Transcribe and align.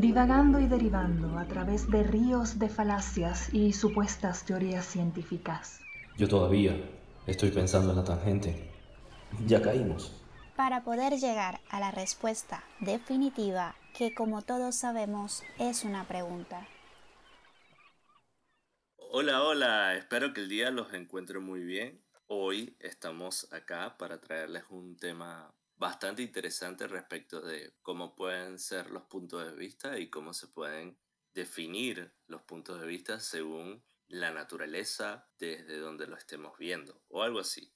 divagando 0.00 0.58
y 0.58 0.66
derivando 0.66 1.38
a 1.38 1.44
través 1.44 1.90
de 1.90 2.02
ríos 2.02 2.58
de 2.58 2.70
falacias 2.70 3.52
y 3.52 3.74
supuestas 3.74 4.46
teorías 4.46 4.86
científicas. 4.86 5.80
Yo 6.16 6.26
todavía 6.26 6.74
estoy 7.26 7.50
pensando 7.50 7.90
en 7.90 7.96
la 7.96 8.04
tangente. 8.04 8.70
Ya 9.46 9.60
caímos. 9.60 10.16
Para 10.56 10.84
poder 10.84 11.18
llegar 11.18 11.60
a 11.68 11.80
la 11.80 11.90
respuesta 11.90 12.64
definitiva, 12.80 13.74
que 13.96 14.14
como 14.14 14.40
todos 14.40 14.74
sabemos 14.74 15.42
es 15.58 15.84
una 15.84 16.08
pregunta. 16.08 16.66
Hola, 18.96 19.42
hola, 19.42 19.96
espero 19.96 20.32
que 20.32 20.40
el 20.40 20.48
día 20.48 20.70
los 20.70 20.94
encuentre 20.94 21.40
muy 21.40 21.60
bien. 21.62 22.00
Hoy 22.26 22.74
estamos 22.80 23.52
acá 23.52 23.98
para 23.98 24.18
traerles 24.18 24.64
un 24.70 24.96
tema 24.96 25.52
bastante 25.80 26.20
interesante 26.22 26.86
respecto 26.86 27.40
de 27.40 27.72
cómo 27.80 28.14
pueden 28.14 28.58
ser 28.58 28.90
los 28.90 29.04
puntos 29.04 29.46
de 29.46 29.56
vista 29.56 29.98
y 29.98 30.10
cómo 30.10 30.34
se 30.34 30.46
pueden 30.48 30.98
definir 31.32 32.14
los 32.26 32.42
puntos 32.42 32.82
de 32.82 32.86
vista 32.86 33.18
según 33.18 33.82
la 34.06 34.30
naturaleza 34.30 35.26
desde 35.38 35.78
donde 35.78 36.06
lo 36.06 36.18
estemos 36.18 36.58
viendo 36.58 37.02
o 37.08 37.22
algo 37.22 37.40
así. 37.40 37.72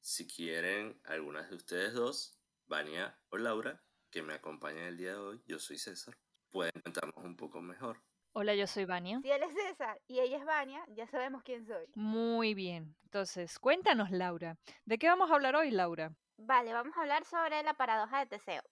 Si 0.00 0.26
quieren, 0.26 0.98
algunas 1.04 1.50
de 1.50 1.56
ustedes 1.56 1.92
dos, 1.92 2.40
Vania 2.66 3.20
o 3.28 3.36
Laura, 3.36 3.84
que 4.10 4.22
me 4.22 4.32
acompañan 4.32 4.84
el 4.84 4.96
día 4.96 5.10
de 5.10 5.18
hoy, 5.18 5.42
yo 5.46 5.58
soy 5.58 5.76
César, 5.76 6.16
pueden 6.48 6.72
contarnos 6.82 7.22
un 7.22 7.36
poco 7.36 7.60
mejor. 7.60 8.02
Hola, 8.32 8.54
yo 8.54 8.66
soy 8.66 8.86
Vania. 8.86 9.20
Si 9.22 9.30
él 9.30 9.42
es 9.42 9.52
César 9.54 10.00
y 10.08 10.20
ella 10.20 10.38
es 10.38 10.46
Vania, 10.46 10.82
ya 10.88 11.06
sabemos 11.08 11.42
quién 11.42 11.66
soy. 11.66 11.84
Muy 11.94 12.54
bien. 12.54 12.96
Entonces, 13.04 13.58
cuéntanos, 13.58 14.10
Laura. 14.10 14.56
¿De 14.86 14.98
qué 14.98 15.08
vamos 15.08 15.30
a 15.30 15.34
hablar 15.34 15.56
hoy, 15.56 15.70
Laura? 15.70 16.16
Vale, 16.36 16.72
vamos 16.74 16.96
a 16.96 17.00
hablar 17.00 17.24
sobre 17.24 17.62
la 17.62 17.74
paradoja 17.74 18.18
de 18.18 18.26
Teseo. 18.26 18.62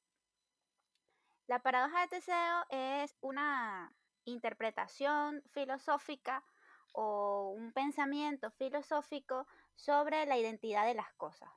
La 1.46 1.60
paradoja 1.60 2.02
de 2.02 2.08
Teseo 2.08 2.64
es 2.68 3.16
una 3.20 3.94
interpretación 4.24 5.42
filosófica 5.52 6.44
o 6.92 7.54
un 7.56 7.72
pensamiento 7.72 8.50
filosófico 8.50 9.46
sobre 9.76 10.26
la 10.26 10.36
identidad 10.36 10.86
de 10.86 10.94
las 10.94 11.12
cosas. 11.14 11.50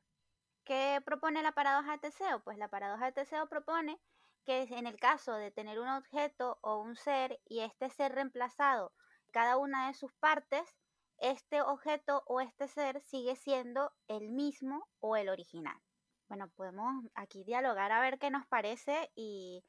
¿Qué 0.64 1.02
propone 1.04 1.42
la 1.42 1.54
paradoja 1.54 1.94
de 1.94 1.98
Teseo? 1.98 2.40
Pues 2.44 2.58
la 2.60 2.70
paradoja 2.70 3.06
de 3.08 3.12
Teseo 3.12 3.50
propone 3.50 4.00
que 4.46 4.62
en 4.62 4.86
el 4.86 5.00
caso 5.00 5.34
de 5.34 5.52
tener 5.52 5.80
un 5.80 5.90
objeto 5.90 6.60
o 6.62 6.78
un 6.78 6.96
ser 6.96 7.42
y 7.46 7.62
este 7.62 7.90
ser 7.90 8.14
reemplazado 8.14 8.94
cada 9.32 9.58
una 9.58 9.88
de 9.88 9.96
sus 9.96 10.14
partes, 10.14 10.78
este 11.18 11.62
objeto 11.62 12.24
o 12.28 12.42
este 12.42 12.68
ser 12.68 13.02
sigue 13.02 13.36
siendo 13.36 13.92
el 14.08 14.30
mismo 14.30 14.88
o 15.00 15.18
el 15.18 15.30
original 15.30 15.82
bueno, 16.28 16.50
podemos 16.56 17.06
aquí 17.16 17.44
dialogar 17.44 17.92
a 17.92 18.00
ver 18.02 18.18
qué 18.20 18.30
nos 18.30 18.46
parece 18.48 19.12
y, 19.16 19.64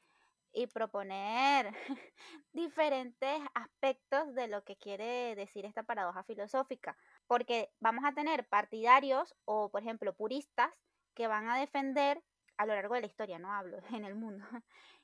proponer 0.72 1.70
diferentes 2.52 3.42
aspectos 3.54 4.34
de 4.34 4.48
lo 4.48 4.64
que 4.64 4.76
quiere 4.76 5.34
decir 5.34 5.66
esta 5.66 5.82
paradoja 5.82 6.24
filosófica, 6.24 6.96
porque 7.26 7.70
vamos 7.78 8.04
a 8.06 8.12
tener 8.12 8.48
partidarios 8.48 9.34
o, 9.44 9.70
por 9.70 9.82
ejemplo, 9.82 10.14
puristas 10.14 10.70
que 11.14 11.26
van 11.26 11.48
a 11.50 11.58
defender 11.58 12.22
a 12.56 12.64
lo 12.64 12.74
largo 12.74 12.94
de 12.94 13.02
la 13.02 13.06
historia, 13.06 13.38
no 13.38 13.52
hablo 13.52 13.78
en 13.92 14.04
el 14.06 14.14
mundo, 14.14 14.46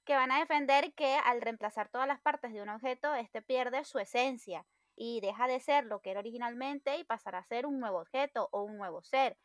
que 0.05 0.15
van 0.15 0.33
a 0.33 0.39
defender 0.39 0.95
que 0.95 1.17
al 1.17 1.43
reemplazar 1.43 1.91
todas 1.91 2.09
las 2.09 2.21
partes 2.21 2.53
de 2.53 2.63
un 2.63 2.71
objeto, 2.71 3.15
este 3.15 3.43
pierde 3.43 3.85
su 3.85 3.99
esencia 3.99 4.65
y 4.97 5.21
deja 5.21 5.47
de 5.47 5.61
ser 5.61 5.85
lo 5.85 6.01
que 6.01 6.11
era 6.11 6.21
originalmente 6.21 6.97
y 6.99 7.05
pasará 7.05 7.39
a 7.39 7.45
ser 7.45 7.67
un 7.67 7.81
nuevo 7.81 7.99
objeto 7.99 8.49
o 8.53 8.63
un 8.63 8.77
nuevo 8.77 9.03
ser. 9.03 9.37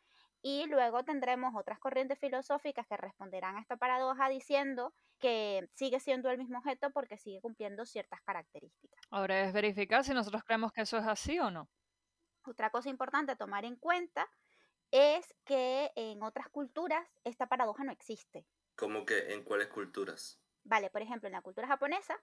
Y 0.42 0.66
luego 0.66 1.04
tendremos 1.04 1.54
otras 1.56 1.78
corrientes 1.78 2.18
filosóficas 2.18 2.86
que 2.86 2.96
responderán 2.96 3.56
a 3.56 3.60
esta 3.60 3.76
paradoja 3.76 4.28
diciendo 4.28 4.94
que 5.18 5.68
sigue 5.74 5.98
siendo 6.00 6.30
el 6.30 6.38
mismo 6.38 6.58
objeto 6.58 6.90
porque 6.90 7.18
sigue 7.18 7.40
cumpliendo 7.40 7.84
ciertas 7.86 8.20
características. 8.22 9.00
Ahora 9.10 9.40
es 9.42 9.52
verificar 9.52 10.04
si 10.04 10.14
nosotros 10.14 10.44
creemos 10.44 10.72
que 10.72 10.82
eso 10.82 10.96
es 10.96 11.06
así 11.06 11.38
o 11.40 11.50
no. 11.50 11.68
Otra 12.44 12.70
cosa 12.70 12.88
importante 12.88 13.32
a 13.32 13.36
tomar 13.36 13.64
en 13.64 13.76
cuenta 13.76 14.28
es 14.90 15.34
que 15.44 15.90
en 15.96 16.22
otras 16.22 16.48
culturas 16.48 17.06
esta 17.24 17.46
paradoja 17.46 17.84
no 17.84 17.92
existe. 17.92 18.46
¿Cómo 18.76 19.04
que 19.04 19.32
en 19.34 19.42
cuáles 19.42 19.68
culturas? 19.68 20.40
Vale, 20.64 20.88
por 20.90 21.02
ejemplo, 21.02 21.26
en 21.26 21.32
la 21.32 21.42
cultura 21.42 21.66
japonesa 21.66 22.16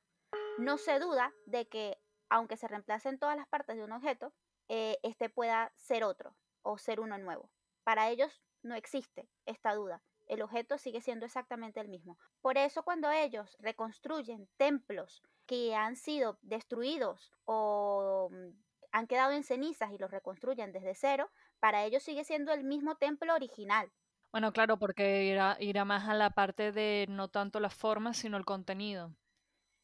no 0.58 0.78
se 0.78 1.00
duda 1.00 1.34
de 1.46 1.68
que 1.68 1.98
aunque 2.30 2.58
se 2.58 2.68
reemplacen 2.68 3.20
todas 3.20 3.36
las 3.36 3.48
partes 3.48 3.76
de 3.76 3.84
un 3.84 3.92
objeto, 3.92 4.34
eh, 4.68 4.98
este 5.04 5.30
pueda 5.30 5.72
ser 5.76 6.04
otro 6.04 6.36
o 6.64 6.78
ser 6.78 7.00
uno 7.00 7.18
nuevo. 7.18 7.52
Para 7.86 8.10
ellos 8.10 8.42
no 8.64 8.76
existe 8.76 9.30
esta 9.46 9.76
duda. 9.76 10.02
El 10.26 10.42
objeto 10.42 10.80
sigue 10.80 11.02
siendo 11.02 11.26
exactamente 11.26 11.80
el 11.80 11.88
mismo. 11.88 12.18
Por 12.42 12.58
eso 12.58 12.84
cuando 12.84 13.12
ellos 13.12 13.56
reconstruyen 13.60 14.50
templos 14.58 15.22
que 15.46 15.76
han 15.76 15.96
sido 15.96 16.40
destruidos 16.42 17.32
o 17.46 18.30
mm, 18.32 18.50
han 18.92 19.08
quedado 19.08 19.34
en 19.34 19.44
cenizas 19.44 19.92
y 19.92 20.00
los 20.00 20.10
reconstruyen 20.10 20.72
desde 20.72 20.96
cero, 20.96 21.30
para 21.60 21.86
ellos 21.86 22.02
sigue 22.02 22.24
siendo 22.24 22.52
el 22.54 22.64
mismo 22.64 22.96
templo 22.96 23.36
original. 23.36 23.92
Bueno, 24.32 24.52
claro, 24.52 24.78
porque 24.80 25.26
irá, 25.26 25.56
irá 25.60 25.86
más 25.86 26.10
a 26.10 26.16
la 26.16 26.32
parte 26.32 26.72
de 26.72 27.06
no 27.08 27.28
tanto 27.28 27.60
la 27.60 27.70
forma, 27.70 28.16
sino 28.16 28.36
el 28.38 28.46
contenido. 28.46 29.16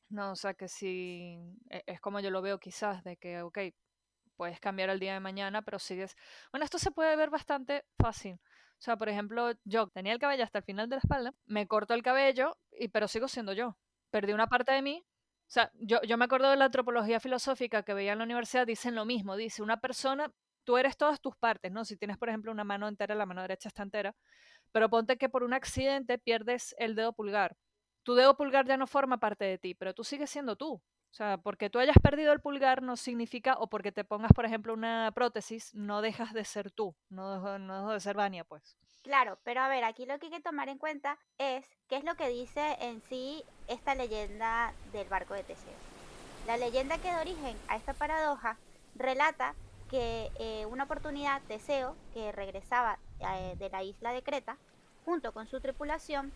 No, 0.10 0.32
o 0.32 0.36
sea 0.36 0.56
que 0.56 0.68
si 0.68 1.38
e, 1.70 1.84
es 1.86 2.02
como 2.02 2.20
yo 2.20 2.32
lo 2.32 2.42
veo 2.42 2.60
quizás, 2.60 3.04
de 3.04 3.16
que, 3.16 3.44
ok, 3.44 3.60
puedes 4.42 4.60
cambiar 4.60 4.90
el 4.90 5.00
día 5.00 5.14
de 5.14 5.20
mañana, 5.20 5.62
pero 5.62 5.78
sigues... 5.78 6.16
Bueno, 6.52 6.66
esto 6.66 6.80
se 6.80 6.90
puede 6.90 7.16
ver 7.16 7.30
bastante 7.30 7.86
fácil. 8.00 8.34
O 8.34 8.82
sea, 8.82 8.98
por 8.98 9.08
ejemplo, 9.08 9.52
yo 9.66 9.88
tenía 9.90 10.14
el 10.14 10.18
cabello 10.18 10.44
hasta 10.44 10.58
el 10.58 10.64
final 10.64 10.90
de 10.90 10.96
la 10.96 11.00
espalda, 11.02 11.32
me 11.46 11.68
corto 11.68 11.94
el 11.94 12.02
cabello, 12.02 12.58
y, 12.72 12.88
pero 12.88 13.08
sigo 13.08 13.28
siendo 13.28 13.54
yo. 13.54 13.78
Perdí 14.10 14.34
una 14.34 14.48
parte 14.48 14.72
de 14.72 14.82
mí. 14.82 15.06
O 15.06 15.46
sea, 15.46 15.70
yo, 15.76 16.02
yo 16.02 16.18
me 16.18 16.26
acuerdo 16.26 16.50
de 16.50 16.56
la 16.56 16.66
antropología 16.66 17.20
filosófica 17.20 17.84
que 17.84 17.94
veía 17.94 18.14
en 18.14 18.18
la 18.18 18.24
universidad, 18.24 18.66
dicen 18.66 18.96
lo 18.96 19.06
mismo. 19.06 19.36
Dice, 19.36 19.62
una 19.62 19.80
persona, 19.80 20.34
tú 20.64 20.76
eres 20.80 20.98
todas 20.98 21.22
tus 21.22 21.36
partes, 21.36 21.72
¿no? 21.72 21.86
Si 21.86 21.96
tienes, 21.96 22.18
por 22.18 22.30
ejemplo, 22.30 22.52
una 22.52 22.64
mano 22.64 22.88
entera, 22.88 23.14
la 23.14 23.28
mano 23.28 23.44
derecha 23.44 23.68
está 23.68 23.84
entera, 23.84 24.16
pero 24.72 24.90
ponte 24.90 25.18
que 25.18 25.30
por 25.30 25.44
un 25.44 25.54
accidente 25.54 26.18
pierdes 26.18 26.74
el 26.80 26.96
dedo 26.96 27.14
pulgar. 27.14 27.58
Tu 28.02 28.16
dedo 28.16 28.36
pulgar 28.36 28.66
ya 28.66 28.78
no 28.78 28.88
forma 28.88 29.20
parte 29.20 29.46
de 29.46 29.60
ti, 29.60 29.76
pero 29.76 29.94
tú 29.94 30.04
sigues 30.04 30.32
siendo 30.32 30.56
tú. 30.56 30.82
O 31.12 31.14
sea, 31.14 31.38
porque 31.38 31.70
tú 31.70 31.78
hayas 31.78 31.98
perdido 32.02 32.32
el 32.32 32.40
pulgar 32.40 32.82
no 32.82 32.96
significa, 32.96 33.56
o 33.60 33.68
porque 33.68 33.92
te 33.92 34.06
pongas, 34.06 34.32
por 34.34 34.46
ejemplo, 34.46 34.74
una 34.74 35.12
prótesis, 35.14 35.76
no 35.76 36.02
dejas 36.02 36.34
de 36.34 36.46
ser 36.46 36.72
tú, 36.72 36.96
no, 37.10 37.60
no 37.60 37.82
dejas 37.82 37.94
de 37.94 38.00
ser 38.00 38.16
Vania, 38.16 38.46
pues. 38.46 38.78
Claro, 39.04 39.38
pero 39.44 39.62
a 39.62 39.68
ver, 39.68 39.84
aquí 39.84 40.06
lo 40.06 40.18
que 40.20 40.28
hay 40.28 40.32
que 40.32 40.40
tomar 40.40 40.70
en 40.70 40.78
cuenta 40.78 41.18
es 41.38 41.66
qué 41.90 41.98
es 41.98 42.06
lo 42.06 42.16
que 42.16 42.30
dice 42.30 42.78
en 42.80 43.02
sí 43.10 43.44
esta 43.68 43.94
leyenda 43.94 44.74
del 44.94 45.10
barco 45.10 45.34
de 45.34 45.44
Teseo. 45.44 45.74
La 46.48 46.56
leyenda 46.56 46.98
que 46.98 47.10
da 47.10 47.20
origen 47.20 47.58
a 47.68 47.76
esta 47.76 47.94
paradoja 47.94 48.58
relata 48.96 49.54
que 49.90 50.32
eh, 50.40 50.66
una 50.68 50.86
oportunidad 50.86 51.42
Teseo, 51.48 51.98
que 52.14 52.32
regresaba 52.32 53.00
eh, 53.20 53.56
de 53.58 53.70
la 53.70 53.84
isla 53.84 54.14
de 54.14 54.24
Creta, 54.24 54.58
junto 55.04 55.34
con 55.34 55.46
su 55.48 55.60
tripulación, 55.60 56.32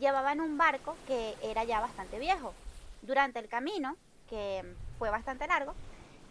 llevaban 0.00 0.40
un 0.40 0.58
barco 0.58 0.96
que 1.06 1.36
era 1.42 1.62
ya 1.62 1.80
bastante 1.80 2.18
viejo. 2.18 2.54
Durante 3.02 3.38
el 3.38 3.48
camino, 3.48 3.96
que 4.28 4.76
fue 4.98 5.10
bastante 5.10 5.46
largo, 5.46 5.74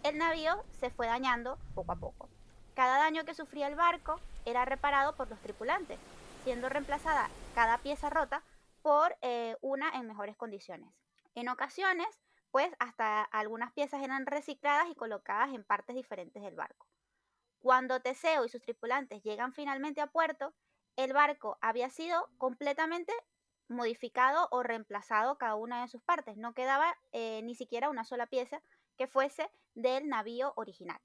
el 0.04 0.18
navío 0.18 0.64
se 0.80 0.90
fue 0.90 1.08
dañando 1.08 1.58
poco 1.74 1.92
a 1.92 1.96
poco. 1.96 2.30
Cada 2.76 2.98
daño 2.98 3.26
que 3.26 3.34
sufría 3.34 3.68
el 3.68 3.76
barco 3.76 4.20
era 4.46 4.66
reparado 4.66 5.16
por 5.16 5.30
los 5.30 5.40
tripulantes, 5.40 6.00
siendo 6.44 6.70
reemplazada 6.70 7.30
cada 7.56 7.78
pieza 7.80 8.10
rota 8.10 8.44
por 8.82 9.16
eh, 9.22 9.58
una 9.62 9.90
en 9.96 10.08
mejores 10.08 10.36
condiciones. 10.36 10.90
En 11.34 11.50
ocasiones, 11.50 12.08
pues 12.52 12.72
hasta 12.80 13.24
algunas 13.24 13.74
piezas 13.74 14.04
eran 14.04 14.26
recicladas 14.26 14.88
y 14.90 14.96
colocadas 14.96 15.54
en 15.54 15.64
partes 15.64 15.96
diferentes 15.96 16.44
del 16.44 16.56
barco. 16.56 16.88
Cuando 17.60 18.00
Teseo 18.00 18.46
y 18.46 18.50
sus 18.50 18.62
tripulantes 18.62 19.24
llegan 19.24 19.54
finalmente 19.54 20.02
a 20.02 20.08
puerto, 20.08 20.54
el 20.96 21.14
barco 21.14 21.58
había 21.62 21.90
sido 21.90 22.30
completamente 22.38 23.12
modificado 23.68 24.48
o 24.52 24.64
reemplazado 24.64 25.38
cada 25.38 25.56
una 25.56 25.82
de 25.82 25.88
sus 25.88 26.02
partes. 26.02 26.38
No 26.38 26.54
quedaba 26.54 26.98
eh, 27.12 27.42
ni 27.44 27.56
siquiera 27.56 27.90
una 27.90 28.04
sola 28.04 28.28
pieza 28.28 28.62
que 28.98 29.08
fuese 29.08 29.50
del 29.74 30.08
navío 30.08 30.54
original. 30.56 31.00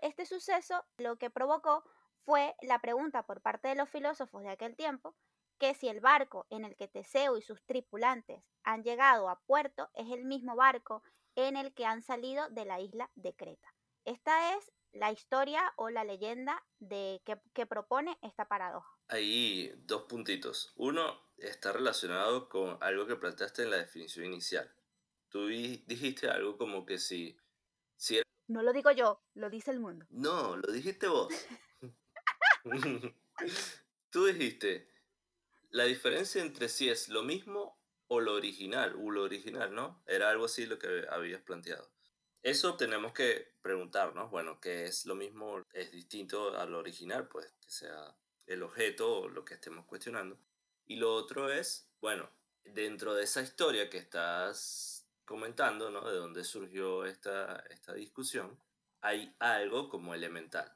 Este 0.00 0.26
suceso 0.26 0.84
lo 0.96 1.16
que 1.16 1.30
provocó 1.30 1.84
fue 2.24 2.54
la 2.62 2.78
pregunta 2.80 3.22
por 3.24 3.40
parte 3.40 3.68
de 3.68 3.74
los 3.74 3.88
filósofos 3.88 4.42
de 4.42 4.50
aquel 4.50 4.76
tiempo 4.76 5.14
que 5.58 5.74
si 5.74 5.88
el 5.88 6.00
barco 6.00 6.46
en 6.50 6.64
el 6.64 6.76
que 6.76 6.88
Teseo 6.88 7.36
y 7.36 7.42
sus 7.42 7.64
tripulantes 7.64 8.42
han 8.62 8.84
llegado 8.84 9.28
a 9.28 9.40
puerto 9.40 9.90
es 9.94 10.10
el 10.10 10.24
mismo 10.24 10.54
barco 10.54 11.02
en 11.34 11.56
el 11.56 11.72
que 11.74 11.84
han 11.84 12.02
salido 12.02 12.48
de 12.50 12.64
la 12.64 12.80
isla 12.80 13.10
de 13.16 13.34
Creta. 13.34 13.74
Esta 14.04 14.56
es 14.56 14.72
la 14.92 15.12
historia 15.12 15.72
o 15.76 15.90
la 15.90 16.04
leyenda 16.04 16.64
de 16.78 17.20
que, 17.24 17.66
propone 17.66 18.18
esta 18.22 18.46
paradoja. 18.46 18.88
Hay 19.08 19.72
dos 19.84 20.02
puntitos. 20.04 20.72
Uno 20.76 21.27
está 21.38 21.72
relacionado 21.72 22.48
con 22.48 22.78
algo 22.80 23.06
que 23.06 23.16
planteaste 23.16 23.62
en 23.62 23.70
la 23.70 23.76
definición 23.78 24.26
inicial. 24.26 24.70
Tú 25.28 25.46
dijiste 25.46 26.28
algo 26.28 26.56
como 26.56 26.86
que 26.86 26.98
si, 26.98 27.36
si 27.96 28.20
No 28.46 28.62
lo 28.62 28.72
digo 28.72 28.90
yo, 28.92 29.22
lo 29.34 29.50
dice 29.50 29.70
el 29.70 29.80
mundo. 29.80 30.06
No, 30.10 30.56
lo 30.56 30.72
dijiste 30.72 31.06
vos. 31.08 31.32
Tú 34.10 34.24
dijiste, 34.26 34.90
la 35.70 35.84
diferencia 35.84 36.40
entre 36.42 36.68
si 36.68 36.88
es 36.88 37.08
lo 37.08 37.22
mismo 37.22 37.78
o 38.08 38.20
lo 38.20 38.34
original, 38.34 38.96
o 38.96 39.10
lo 39.10 39.22
original, 39.22 39.74
¿no? 39.74 40.02
Era 40.06 40.30
algo 40.30 40.46
así 40.46 40.64
lo 40.66 40.78
que 40.78 41.06
habías 41.10 41.42
planteado. 41.42 41.90
Eso 42.42 42.76
tenemos 42.76 43.12
que 43.12 43.56
preguntarnos, 43.60 44.30
bueno, 44.30 44.60
¿qué 44.60 44.84
es 44.84 45.04
lo 45.04 45.14
mismo, 45.14 45.62
es 45.72 45.92
distinto 45.92 46.56
al 46.56 46.74
original? 46.74 47.28
Pues 47.28 47.52
que 47.60 47.70
sea 47.70 48.16
el 48.46 48.62
objeto 48.62 49.20
o 49.20 49.28
lo 49.28 49.44
que 49.44 49.54
estemos 49.54 49.84
cuestionando. 49.84 50.38
Y 50.88 50.96
lo 50.96 51.14
otro 51.14 51.52
es, 51.52 51.86
bueno, 52.00 52.30
dentro 52.64 53.14
de 53.14 53.24
esa 53.24 53.42
historia 53.42 53.90
que 53.90 53.98
estás 53.98 55.06
comentando, 55.26 55.90
¿no? 55.90 56.08
De 56.08 56.16
dónde 56.16 56.44
surgió 56.44 57.04
esta, 57.04 57.62
esta 57.68 57.92
discusión, 57.92 58.58
hay 59.02 59.36
algo 59.38 59.90
como 59.90 60.14
elemental. 60.14 60.72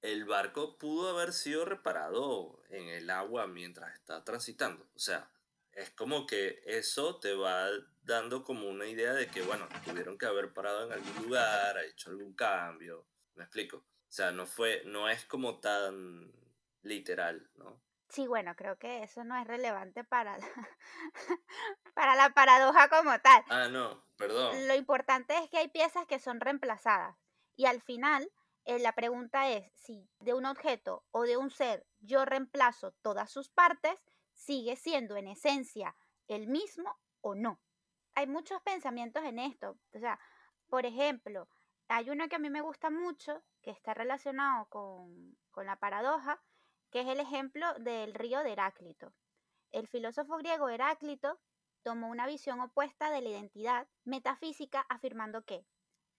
El 0.00 0.24
barco 0.24 0.78
pudo 0.78 1.10
haber 1.10 1.34
sido 1.34 1.66
reparado 1.66 2.62
en 2.70 2.88
el 2.88 3.10
agua 3.10 3.46
mientras 3.46 3.94
está 3.94 4.24
transitando. 4.24 4.88
O 4.94 4.98
sea, 4.98 5.30
es 5.72 5.90
como 5.90 6.26
que 6.26 6.62
eso 6.64 7.16
te 7.20 7.34
va 7.34 7.68
dando 8.04 8.42
como 8.42 8.68
una 8.70 8.86
idea 8.86 9.12
de 9.12 9.28
que, 9.28 9.42
bueno, 9.42 9.68
tuvieron 9.84 10.16
que 10.16 10.24
haber 10.24 10.54
parado 10.54 10.86
en 10.86 10.92
algún 10.92 11.24
lugar, 11.24 11.76
hecho 11.84 12.08
algún 12.08 12.32
cambio. 12.32 13.04
¿Me 13.34 13.44
explico? 13.44 13.76
O 13.76 14.12
sea, 14.16 14.32
no 14.32 14.46
fue, 14.46 14.82
no 14.86 15.10
es 15.10 15.26
como 15.26 15.60
tan 15.60 16.32
literal, 16.82 17.50
¿no? 17.56 17.85
Sí, 18.08 18.26
bueno, 18.26 18.54
creo 18.54 18.78
que 18.78 19.02
eso 19.02 19.24
no 19.24 19.36
es 19.36 19.46
relevante 19.46 20.04
para 20.04 20.38
la, 20.38 20.46
para 21.94 22.14
la 22.14 22.30
paradoja 22.30 22.88
como 22.88 23.18
tal. 23.20 23.44
Ah, 23.48 23.68
no, 23.68 24.04
perdón. 24.16 24.68
Lo 24.68 24.74
importante 24.74 25.36
es 25.38 25.50
que 25.50 25.58
hay 25.58 25.68
piezas 25.68 26.06
que 26.06 26.18
son 26.18 26.40
reemplazadas 26.40 27.16
y 27.56 27.66
al 27.66 27.82
final 27.82 28.30
eh, 28.64 28.78
la 28.78 28.92
pregunta 28.92 29.50
es 29.50 29.72
si 29.74 30.08
de 30.20 30.34
un 30.34 30.46
objeto 30.46 31.04
o 31.10 31.22
de 31.22 31.36
un 31.36 31.50
ser 31.50 31.86
yo 32.00 32.24
reemplazo 32.24 32.92
todas 33.02 33.30
sus 33.30 33.48
partes, 33.48 34.04
sigue 34.32 34.76
siendo 34.76 35.16
en 35.16 35.28
esencia 35.28 35.96
el 36.28 36.46
mismo 36.46 36.96
o 37.20 37.34
no. 37.34 37.60
Hay 38.14 38.26
muchos 38.26 38.62
pensamientos 38.62 39.24
en 39.24 39.38
esto. 39.38 39.78
O 39.92 39.98
sea, 39.98 40.18
por 40.68 40.86
ejemplo, 40.86 41.48
hay 41.88 42.10
uno 42.10 42.28
que 42.28 42.36
a 42.36 42.40
mí 42.40 42.50
me 42.50 42.60
gusta 42.60 42.90
mucho, 42.90 43.42
que 43.62 43.70
está 43.70 43.94
relacionado 43.94 44.66
con, 44.68 45.36
con 45.50 45.66
la 45.66 45.76
paradoja, 45.76 46.42
que 46.96 47.02
es 47.02 47.08
el 47.08 47.20
ejemplo 47.20 47.74
del 47.74 48.14
río 48.14 48.42
de 48.42 48.52
Heráclito. 48.52 49.12
El 49.70 49.86
filósofo 49.86 50.38
griego 50.38 50.70
Heráclito 50.70 51.38
tomó 51.82 52.08
una 52.08 52.26
visión 52.26 52.58
opuesta 52.60 53.10
de 53.10 53.20
la 53.20 53.28
identidad 53.28 53.86
metafísica 54.04 54.80
afirmando 54.88 55.44
que 55.44 55.66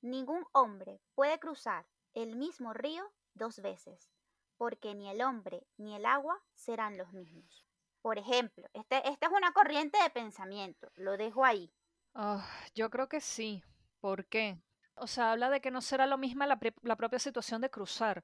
ningún 0.02 0.46
hombre 0.52 1.02
puede 1.16 1.40
cruzar 1.40 1.88
el 2.14 2.36
mismo 2.36 2.76
río 2.76 3.12
dos 3.34 3.60
veces, 3.60 4.12
porque 4.56 4.94
ni 4.94 5.10
el 5.10 5.24
hombre 5.24 5.66
ni 5.78 5.96
el 5.96 6.06
agua 6.06 6.40
serán 6.54 6.96
los 6.96 7.12
mismos. 7.12 7.66
Por 8.04 8.20
ejemplo, 8.20 8.68
este, 8.74 8.98
esta 9.10 9.26
es 9.26 9.32
una 9.32 9.54
corriente 9.54 9.98
de 10.04 10.12
pensamiento, 10.12 10.92
lo 10.94 11.18
dejo 11.18 11.44
ahí. 11.44 11.74
Ah, 12.14 12.48
yo 12.76 12.92
creo 12.92 13.10
que 13.10 13.20
sí. 13.20 13.64
¿Por 14.00 14.28
qué? 14.28 14.62
O 14.94 15.08
sea, 15.08 15.32
habla 15.32 15.50
de 15.50 15.60
que 15.60 15.72
no 15.72 15.82
será 15.82 16.06
lo 16.06 16.20
misma 16.20 16.46
la, 16.46 16.60
la 16.84 16.96
propia 16.96 17.18
situación 17.18 17.62
de 17.62 17.72
cruzar, 17.72 18.24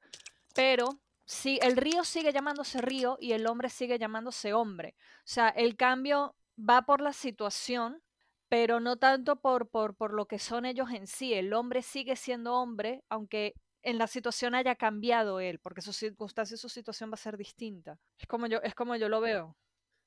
pero 0.54 1.00
si 1.24 1.58
el 1.62 1.76
río 1.76 2.04
sigue 2.04 2.32
llamándose 2.32 2.80
río 2.80 3.16
y 3.20 3.32
el 3.32 3.46
hombre 3.46 3.70
sigue 3.70 3.98
llamándose 3.98 4.52
hombre. 4.52 4.94
O 4.98 5.26
sea, 5.26 5.48
el 5.48 5.76
cambio 5.76 6.36
va 6.58 6.82
por 6.82 7.00
la 7.00 7.12
situación, 7.12 8.02
pero 8.48 8.80
no 8.80 8.98
tanto 8.98 9.36
por, 9.36 9.68
por, 9.68 9.96
por 9.96 10.12
lo 10.12 10.26
que 10.26 10.38
son 10.38 10.66
ellos 10.66 10.90
en 10.90 11.06
sí. 11.06 11.32
El 11.32 11.52
hombre 11.54 11.82
sigue 11.82 12.16
siendo 12.16 12.54
hombre, 12.54 13.02
aunque 13.08 13.54
en 13.82 13.98
la 13.98 14.06
situación 14.06 14.54
haya 14.54 14.74
cambiado 14.76 15.40
él, 15.40 15.58
porque 15.60 15.82
su 15.82 15.92
circunstancia 15.92 16.54
y 16.54 16.58
su 16.58 16.68
situación 16.68 17.10
va 17.10 17.14
a 17.14 17.18
ser 17.18 17.36
distinta. 17.36 17.98
Es 18.18 18.26
como 18.26 18.46
yo, 18.46 18.60
es 18.62 18.74
como 18.74 18.96
yo 18.96 19.08
lo 19.08 19.20
veo. 19.20 19.56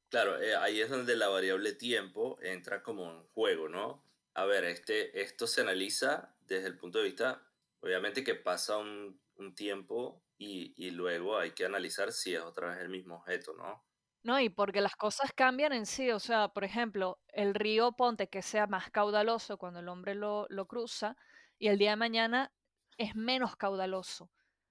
Claro, 0.09 0.41
eh, 0.41 0.55
ahí 0.55 0.79
es 0.81 0.89
donde 0.89 1.15
la 1.15 1.27
variable 1.27 1.73
tiempo 1.73 2.37
entra 2.41 2.81
como 2.81 3.11
en 3.11 3.23
juego, 3.33 3.69
¿no? 3.69 4.03
A 4.33 4.45
ver, 4.45 4.63
este, 4.63 5.21
esto 5.21 5.47
se 5.47 5.61
analiza 5.61 6.35
desde 6.41 6.67
el 6.67 6.77
punto 6.77 6.99
de 6.99 7.05
vista, 7.05 7.43
obviamente 7.81 8.23
que 8.23 8.35
pasa 8.35 8.77
un, 8.77 9.19
un 9.35 9.53
tiempo 9.53 10.23
y, 10.37 10.73
y, 10.77 10.91
luego 10.91 11.37
hay 11.37 11.51
que 11.51 11.65
analizar 11.65 12.11
si 12.11 12.35
es 12.35 12.41
otra 12.41 12.69
vez 12.69 12.79
el 12.79 12.89
mismo 12.89 13.15
objeto, 13.15 13.53
¿no? 13.53 13.83
No, 14.23 14.39
y 14.39 14.49
porque 14.49 14.81
las 14.81 14.95
cosas 14.95 15.31
cambian 15.33 15.73
en 15.73 15.85
sí, 15.85 16.11
o 16.11 16.19
sea, 16.19 16.49
por 16.49 16.63
ejemplo, 16.63 17.19
el 17.29 17.55
río 17.55 17.93
Ponte 17.93 18.27
que 18.27 18.41
sea 18.41 18.67
más 18.67 18.91
caudaloso 18.91 19.57
cuando 19.57 19.79
el 19.79 19.87
hombre 19.87 20.15
lo, 20.15 20.47
lo 20.49 20.67
cruza 20.67 21.15
y 21.57 21.69
el 21.69 21.77
día 21.77 21.91
de 21.91 21.95
mañana 21.95 22.51
es 22.97 23.15
menos 23.15 23.55
caudaloso, 23.55 24.29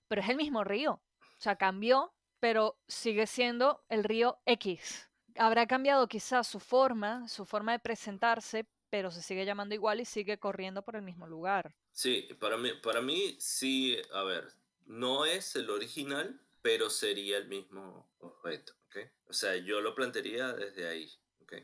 pero 0.09 0.21
es 0.21 0.29
el 0.29 0.37
mismo 0.37 0.63
río, 0.63 1.01
o 1.21 1.41
sea, 1.41 1.57
cambió, 1.57 2.13
pero 2.39 2.79
sigue 2.87 3.27
siendo 3.27 3.85
el 3.89 4.05
río 4.05 4.39
X. 4.47 5.09
Habrá 5.37 5.67
cambiado 5.67 6.07
quizás 6.09 6.47
su 6.47 6.61
forma, 6.61 7.29
su 7.29 7.45
forma 7.45 7.73
de 7.73 7.79
presentarse, 7.79 8.67
pero 8.91 9.11
se 9.11 9.23
sigue 9.23 9.45
llamando 9.45 9.75
igual 9.75 10.01
y 10.01 10.05
sigue 10.05 10.39
corriendo 10.39 10.83
por 10.83 10.97
el 10.97 11.03
mismo 11.03 11.27
lugar. 11.27 11.75
Sí, 11.93 12.29
para 12.39 12.57
mí, 12.57 12.71
para 12.83 13.01
mí 13.01 13.37
sí, 13.39 13.97
a 14.13 14.23
ver, 14.23 14.49
no 14.87 15.25
es 15.25 15.55
el 15.57 15.71
original, 15.71 16.41
pero 16.63 16.91
sería 16.91 17.39
el 17.39 17.49
mismo 17.49 18.11
objeto, 18.19 18.73
¿ok? 18.87 18.97
O 19.29 19.33
sea, 19.33 19.57
yo 19.57 19.81
lo 19.81 19.95
plantearía 19.95 20.53
desde 20.53 20.89
ahí, 20.89 21.11
¿ok? 21.43 21.55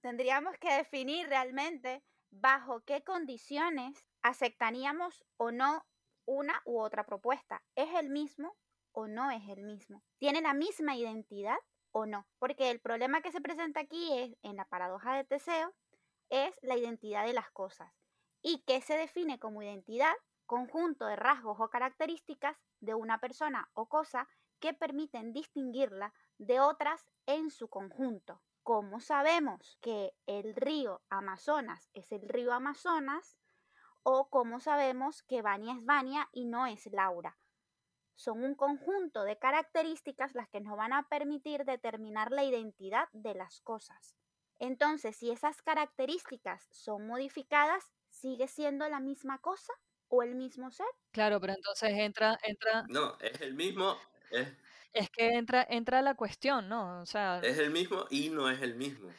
Tendríamos 0.00 0.56
que 0.58 0.72
definir 0.72 1.28
realmente 1.28 2.02
bajo 2.30 2.80
qué 2.84 3.02
condiciones 3.04 4.04
aceptaríamos 4.22 5.24
o 5.36 5.52
no 5.52 5.84
una 6.24 6.62
u 6.64 6.80
otra 6.80 7.04
propuesta. 7.04 7.62
¿Es 7.74 7.94
el 7.94 8.10
mismo 8.10 8.56
o 8.92 9.06
no 9.06 9.30
es 9.30 9.48
el 9.48 9.62
mismo? 9.62 10.02
¿Tiene 10.18 10.40
la 10.40 10.54
misma 10.54 10.96
identidad 10.96 11.58
o 11.90 12.06
no? 12.06 12.26
Porque 12.38 12.70
el 12.70 12.80
problema 12.80 13.22
que 13.22 13.32
se 13.32 13.40
presenta 13.40 13.80
aquí 13.80 14.18
es, 14.18 14.36
en 14.42 14.56
la 14.56 14.64
paradoja 14.64 15.16
de 15.16 15.24
Teseo, 15.24 15.74
es 16.30 16.54
la 16.62 16.76
identidad 16.76 17.26
de 17.26 17.32
las 17.32 17.50
cosas. 17.50 17.92
¿Y 18.40 18.62
qué 18.66 18.80
se 18.80 18.96
define 18.96 19.38
como 19.38 19.62
identidad? 19.62 20.14
Conjunto 20.52 21.06
de 21.06 21.16
rasgos 21.16 21.58
o 21.60 21.70
características 21.70 22.58
de 22.78 22.92
una 22.92 23.16
persona 23.16 23.70
o 23.72 23.88
cosa 23.88 24.28
que 24.60 24.74
permiten 24.74 25.32
distinguirla 25.32 26.12
de 26.36 26.60
otras 26.60 27.08
en 27.24 27.50
su 27.50 27.68
conjunto. 27.68 28.42
¿Cómo 28.62 29.00
sabemos 29.00 29.78
que 29.80 30.12
el 30.26 30.54
río 30.54 31.00
Amazonas 31.08 31.88
es 31.94 32.12
el 32.12 32.28
río 32.28 32.52
Amazonas? 32.52 33.38
¿O 34.02 34.28
cómo 34.28 34.60
sabemos 34.60 35.22
que 35.22 35.40
Vania 35.40 35.72
es 35.72 35.86
Vania 35.86 36.28
y 36.32 36.44
no 36.44 36.66
es 36.66 36.84
Laura? 36.92 37.38
Son 38.14 38.44
un 38.44 38.54
conjunto 38.54 39.24
de 39.24 39.38
características 39.38 40.34
las 40.34 40.50
que 40.50 40.60
nos 40.60 40.76
van 40.76 40.92
a 40.92 41.08
permitir 41.08 41.64
determinar 41.64 42.30
la 42.30 42.44
identidad 42.44 43.08
de 43.14 43.34
las 43.34 43.62
cosas. 43.62 44.18
Entonces, 44.58 45.16
si 45.16 45.30
esas 45.30 45.62
características 45.62 46.68
son 46.70 47.06
modificadas, 47.06 47.90
¿sigue 48.10 48.48
siendo 48.48 48.86
la 48.90 49.00
misma 49.00 49.38
cosa 49.38 49.72
o 50.12 50.22
el 50.22 50.34
mismo 50.34 50.70
ser? 50.70 50.86
Claro, 51.10 51.40
pero 51.40 51.54
entonces 51.54 51.90
entra, 51.90 52.38
entra. 52.42 52.84
No, 52.88 53.16
es 53.18 53.40
el 53.40 53.54
mismo. 53.54 53.96
Es, 54.30 54.46
es 54.92 55.08
que 55.10 55.28
entra, 55.30 55.66
entra 55.68 56.02
la 56.02 56.14
cuestión, 56.14 56.68
¿no? 56.68 57.00
O 57.00 57.06
sea. 57.06 57.40
Es 57.42 57.56
el 57.58 57.70
mismo 57.70 58.04
y 58.10 58.28
no 58.28 58.50
es 58.50 58.60
el 58.60 58.74
mismo. 58.74 59.10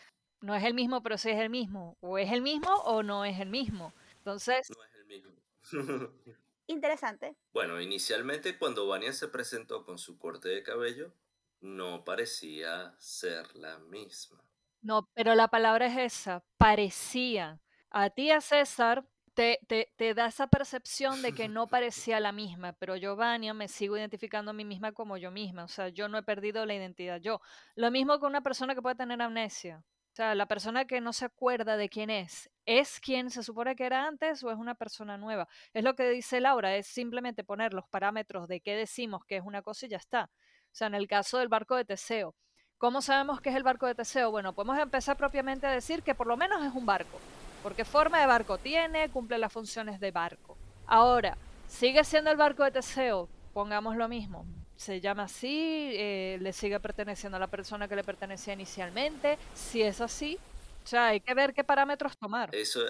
No 0.41 0.53
es 0.53 0.63
el 0.63 0.75
mismo, 0.75 1.01
pero 1.01 1.17
sí 1.17 1.31
es 1.31 1.39
el 1.39 1.49
mismo. 1.49 1.97
O 1.99 2.19
es 2.19 2.31
el 2.31 2.43
mismo 2.43 2.71
o 2.85 3.01
no 3.01 3.25
es 3.25 3.39
el 3.39 3.49
mismo. 3.49 3.91
Entonces. 4.17 4.69
No 4.69 4.83
es 4.83 4.93
el 4.95 5.05
mismo. 5.07 5.31
Interesante. 6.67 7.35
Bueno, 7.53 7.81
inicialmente 7.81 8.57
cuando 8.57 8.87
Vania 8.87 9.13
se 9.13 9.27
presentó 9.27 9.85
con 9.85 9.97
su 9.97 10.19
corte 10.19 10.49
de 10.49 10.61
cabello, 10.61 11.11
no 11.59 12.05
parecía 12.05 12.93
ser 12.99 13.55
la 13.55 13.79
misma. 13.79 14.43
No, 14.81 15.09
pero 15.15 15.33
la 15.33 15.47
palabra 15.47 15.87
es 15.87 16.13
esa, 16.13 16.43
parecía. 16.57 17.59
A 17.89 18.09
ti, 18.09 18.31
a 18.31 18.41
César, 18.41 19.07
te, 19.33 19.59
te, 19.67 19.91
te, 19.95 20.13
da 20.13 20.27
esa 20.27 20.47
percepción 20.47 21.21
de 21.21 21.33
que 21.33 21.47
no 21.47 21.67
parecía 21.67 22.19
la 22.19 22.31
misma, 22.31 22.73
pero 22.73 22.95
yo, 22.95 23.15
Vania, 23.15 23.53
me 23.53 23.67
sigo 23.67 23.97
identificando 23.97 24.51
a 24.51 24.53
mí 24.53 24.65
misma 24.65 24.91
como 24.91 25.17
yo 25.17 25.31
misma. 25.31 25.63
O 25.63 25.67
sea, 25.67 25.89
yo 25.89 26.07
no 26.07 26.17
he 26.17 26.23
perdido 26.23 26.65
la 26.65 26.75
identidad 26.75 27.19
yo. 27.19 27.41
Lo 27.75 27.91
mismo 27.91 28.19
con 28.19 28.29
una 28.29 28.41
persona 28.41 28.75
que 28.75 28.81
puede 28.81 28.95
tener 28.95 29.21
amnesia. 29.21 29.83
O 30.13 30.15
sea, 30.15 30.35
la 30.35 30.45
persona 30.45 30.85
que 30.85 31.01
no 31.01 31.11
se 31.11 31.25
acuerda 31.25 31.75
de 31.75 31.89
quién 31.89 32.11
es, 32.11 32.49
¿es 32.65 32.99
quien 32.99 33.31
se 33.31 33.41
supone 33.41 33.75
que 33.75 33.85
era 33.85 34.07
antes 34.07 34.43
o 34.43 34.51
es 34.51 34.57
una 34.57 34.75
persona 34.75 35.17
nueva? 35.17 35.47
Es 35.73 35.83
lo 35.83 35.95
que 35.95 36.07
dice 36.09 36.39
Laura, 36.39 36.75
es 36.75 36.85
simplemente 36.85 37.43
poner 37.43 37.73
los 37.73 37.87
parámetros 37.87 38.47
de 38.47 38.61
qué 38.61 38.75
decimos 38.75 39.25
que 39.25 39.37
es 39.37 39.43
una 39.43 39.63
cosa 39.63 39.87
y 39.87 39.89
ya 39.89 39.97
está. 39.97 40.29
O 40.71 40.75
sea, 40.75 40.87
en 40.87 40.95
el 40.95 41.07
caso 41.07 41.39
del 41.39 41.47
barco 41.49 41.75
de 41.75 41.85
Teseo, 41.85 42.35
¿Cómo 42.83 43.01
sabemos 43.01 43.39
que 43.39 43.49
es 43.49 43.55
el 43.55 43.63
barco 43.63 43.87
de 43.87 43.95
Teseo? 43.95 44.29
Bueno, 44.29 44.51
podemos 44.51 44.77
empezar 44.77 45.15
propiamente 45.15 45.65
a 45.65 45.71
decir 45.71 46.03
que 46.03 46.15
por 46.15 46.27
lo 46.27 46.35
menos 46.35 46.61
es 46.65 46.73
un 46.73 46.85
barco, 46.85 47.17
porque 47.63 47.85
forma 47.85 48.19
de 48.19 48.27
barco 48.27 48.57
tiene, 48.57 49.09
cumple 49.09 49.37
las 49.37 49.51
funciones 49.51 49.99
de 49.99 50.11
barco. 50.11 50.57
Ahora, 50.85 51.37
¿sigue 51.67 52.03
siendo 52.03 52.29
el 52.29 52.37
barco 52.37 52.63
de 52.63 52.71
Teseo? 52.71 53.29
Pongamos 53.53 53.95
lo 53.95 54.09
mismo. 54.09 54.45
Se 54.75 54.99
llama 54.99 55.23
así, 55.23 55.91
eh, 55.93 56.37
le 56.41 56.51
sigue 56.51 56.79
perteneciendo 56.81 57.37
a 57.37 57.39
la 57.39 57.47
persona 57.47 57.87
que 57.87 57.95
le 57.95 58.03
pertenecía 58.03 58.53
inicialmente. 58.53 59.37
Si 59.53 59.81
es 59.81 60.01
así, 60.01 60.37
o 60.83 60.87
sea, 60.87 61.07
hay 61.07 61.21
que 61.21 61.33
ver 61.33 61.53
qué 61.53 61.63
parámetros 61.63 62.17
tomar. 62.17 62.53
Eso, 62.53 62.81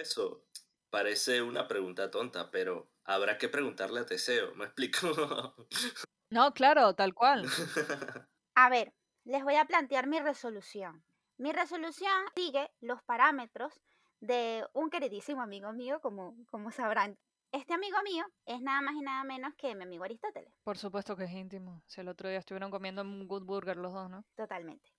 eso 0.00 0.42
parece 0.90 1.40
una 1.40 1.68
pregunta 1.68 2.10
tonta, 2.10 2.50
pero 2.50 2.88
habrá 3.04 3.38
que 3.38 3.48
preguntarle 3.48 4.00
a 4.00 4.06
Teseo, 4.06 4.54
¿me 4.56 4.64
explico? 4.64 5.54
no, 6.30 6.52
claro, 6.54 6.94
tal 6.94 7.14
cual. 7.14 7.46
a 8.56 8.68
ver, 8.68 8.92
les 9.24 9.44
voy 9.44 9.54
a 9.54 9.66
plantear 9.66 10.08
mi 10.08 10.18
resolución. 10.18 11.04
Mi 11.36 11.52
resolución 11.52 12.10
sigue 12.34 12.68
los 12.80 13.00
parámetros 13.04 13.80
de 14.20 14.66
un 14.72 14.90
queridísimo 14.90 15.42
amigo 15.42 15.72
mío, 15.72 16.00
como, 16.00 16.34
como 16.50 16.70
sabrán. 16.70 17.18
Este 17.50 17.72
amigo 17.72 17.96
mío 18.02 18.26
es 18.44 18.60
nada 18.60 18.82
más 18.82 18.94
y 18.94 19.00
nada 19.00 19.24
menos 19.24 19.54
que 19.54 19.74
mi 19.74 19.84
amigo 19.84 20.04
Aristóteles. 20.04 20.52
Por 20.64 20.76
supuesto 20.76 21.16
que 21.16 21.24
es 21.24 21.32
íntimo. 21.32 21.82
Si 21.86 22.00
el 22.00 22.08
otro 22.08 22.28
día 22.28 22.38
estuvieron 22.38 22.70
comiendo 22.70 23.02
un 23.02 23.26
good 23.26 23.44
burger 23.44 23.76
los 23.78 23.92
dos, 23.92 24.10
¿no? 24.10 24.24
Totalmente. 24.36 24.90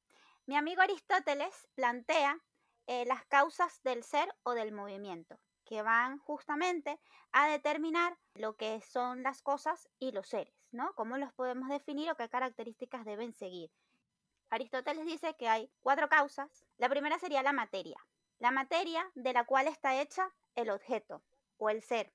Mi 0.47 0.55
amigo 0.55 0.81
Aristóteles 0.81 1.67
plantea 1.75 2.39
eh, 2.87 3.05
las 3.05 3.23
causas 3.25 3.83
del 3.83 4.03
ser 4.03 4.33
o 4.41 4.53
del 4.53 4.71
movimiento, 4.71 5.39
que 5.63 5.83
van 5.83 6.17
justamente 6.17 6.99
a 7.31 7.47
determinar 7.47 8.17
lo 8.33 8.55
que 8.55 8.81
son 8.81 9.21
las 9.21 9.43
cosas 9.43 9.87
y 9.99 10.11
los 10.11 10.27
seres, 10.27 10.55
¿no? 10.71 10.93
Cómo 10.95 11.17
los 11.17 11.31
podemos 11.33 11.69
definir 11.69 12.09
o 12.09 12.15
qué 12.15 12.29
características 12.29 13.05
deben 13.05 13.33
seguir. 13.33 13.69
Aristóteles 14.49 15.05
dice 15.05 15.35
que 15.35 15.47
hay 15.47 15.71
cuatro 15.81 16.09
causas. 16.09 16.65
La 16.77 16.89
primera 16.89 17.19
sería 17.19 17.43
la 17.43 17.53
materia, 17.53 17.97
la 18.39 18.51
materia 18.51 19.11
de 19.15 19.33
la 19.33 19.45
cual 19.45 19.67
está 19.67 20.01
hecha 20.01 20.33
el 20.55 20.69
objeto 20.69 21.21
o 21.57 21.69
el 21.69 21.81
ser. 21.81 22.13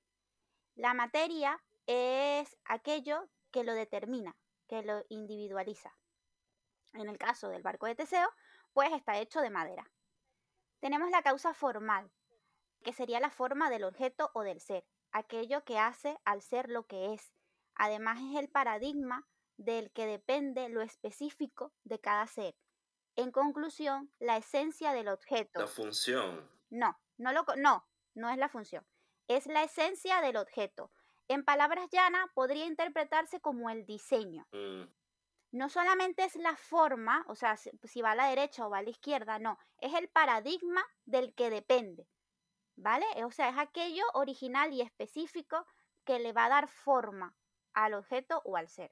La 0.75 0.93
materia 0.93 1.63
es 1.85 2.57
aquello 2.65 3.29
que 3.51 3.63
lo 3.63 3.73
determina, 3.73 4.35
que 4.67 4.81
lo 4.81 5.05
individualiza. 5.09 5.95
En 6.93 7.09
el 7.09 7.17
caso 7.17 7.49
del 7.49 7.61
barco 7.61 7.85
de 7.85 7.95
Teseo, 7.95 8.29
pues 8.73 8.91
está 8.91 9.19
hecho 9.19 9.39
de 9.39 9.51
madera. 9.51 9.89
Tenemos 10.79 11.11
la 11.11 11.21
causa 11.21 11.53
formal, 11.53 12.11
que 12.83 12.91
sería 12.91 13.19
la 13.19 13.29
forma 13.29 13.69
del 13.69 13.83
objeto 13.83 14.31
o 14.33 14.41
del 14.41 14.59
ser, 14.59 14.83
aquello 15.11 15.63
que 15.63 15.77
hace 15.77 16.17
al 16.25 16.41
ser 16.41 16.69
lo 16.69 16.87
que 16.87 17.13
es. 17.13 17.33
Además 17.75 18.19
es 18.21 18.39
el 18.39 18.49
paradigma 18.49 19.27
del 19.57 19.91
que 19.91 20.07
depende 20.07 20.69
lo 20.69 20.81
específico 20.81 21.71
de 21.83 21.99
cada 21.99 22.25
ser. 22.27 22.55
En 23.15 23.31
conclusión, 23.31 24.11
la 24.19 24.37
esencia 24.37 24.91
del 24.93 25.07
objeto. 25.07 25.59
La 25.59 25.67
función. 25.67 26.49
No, 26.69 26.99
no, 27.17 27.31
lo, 27.31 27.45
no, 27.57 27.87
no 28.13 28.29
es 28.29 28.37
la 28.37 28.49
función. 28.49 28.85
Es 29.27 29.45
la 29.47 29.63
esencia 29.63 30.21
del 30.21 30.37
objeto. 30.37 30.91
En 31.27 31.43
palabras 31.43 31.89
llanas, 31.91 32.29
podría 32.33 32.65
interpretarse 32.65 33.39
como 33.39 33.69
el 33.69 33.85
diseño. 33.85 34.45
Mm, 34.51 34.83
No 35.51 35.69
solamente 35.69 36.23
es 36.25 36.35
la 36.35 36.55
forma, 36.57 37.23
o 37.27 37.35
sea, 37.35 37.55
si 37.57 37.71
si 37.83 38.01
va 38.01 38.11
a 38.11 38.15
la 38.15 38.27
derecha 38.27 38.67
o 38.67 38.69
va 38.69 38.79
a 38.79 38.83
la 38.83 38.89
izquierda, 38.89 39.39
no, 39.39 39.57
es 39.79 39.93
el 39.93 40.09
paradigma 40.09 40.83
del 41.05 41.33
que 41.33 41.49
depende. 41.49 42.07
¿Vale? 42.75 43.05
O 43.23 43.31
sea, 43.31 43.49
es 43.49 43.57
aquello 43.57 44.03
original 44.13 44.73
y 44.73 44.81
específico 44.81 45.65
que 46.03 46.19
le 46.19 46.33
va 46.33 46.45
a 46.45 46.49
dar 46.49 46.67
forma 46.67 47.33
al 47.73 47.93
objeto 47.93 48.41
o 48.43 48.57
al 48.57 48.67
ser. 48.67 48.91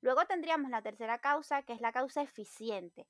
Luego 0.00 0.24
tendríamos 0.24 0.70
la 0.70 0.80
tercera 0.80 1.18
causa, 1.18 1.62
que 1.62 1.74
es 1.74 1.82
la 1.82 1.92
causa 1.92 2.22
eficiente, 2.22 3.06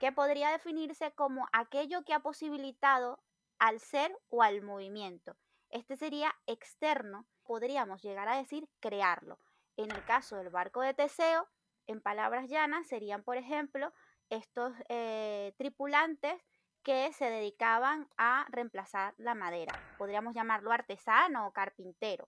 que 0.00 0.12
podría 0.12 0.50
definirse 0.50 1.12
como 1.12 1.46
aquello 1.52 2.02
que 2.04 2.14
ha 2.14 2.20
posibilitado 2.20 3.22
al 3.58 3.78
ser 3.80 4.16
o 4.30 4.42
al 4.42 4.62
movimiento. 4.62 5.36
Este 5.68 5.96
sería 5.96 6.34
externo, 6.46 7.26
podríamos 7.44 8.02
llegar 8.02 8.26
a 8.26 8.36
decir 8.36 8.66
crearlo. 8.80 9.38
En 9.76 9.90
el 9.92 10.02
caso 10.04 10.36
del 10.36 10.48
barco 10.48 10.80
de 10.80 10.94
Teseo, 10.94 11.46
en 11.86 12.00
palabras 12.00 12.48
llanas, 12.48 12.88
serían, 12.88 13.22
por 13.22 13.36
ejemplo, 13.36 13.92
estos 14.30 14.72
eh, 14.88 15.52
tripulantes 15.58 16.34
que 16.82 17.12
se 17.12 17.26
dedicaban 17.26 18.08
a 18.16 18.46
reemplazar 18.48 19.14
la 19.18 19.34
madera. 19.34 19.78
Podríamos 19.98 20.34
llamarlo 20.34 20.72
artesano 20.72 21.46
o 21.46 21.52
carpintero. 21.52 22.26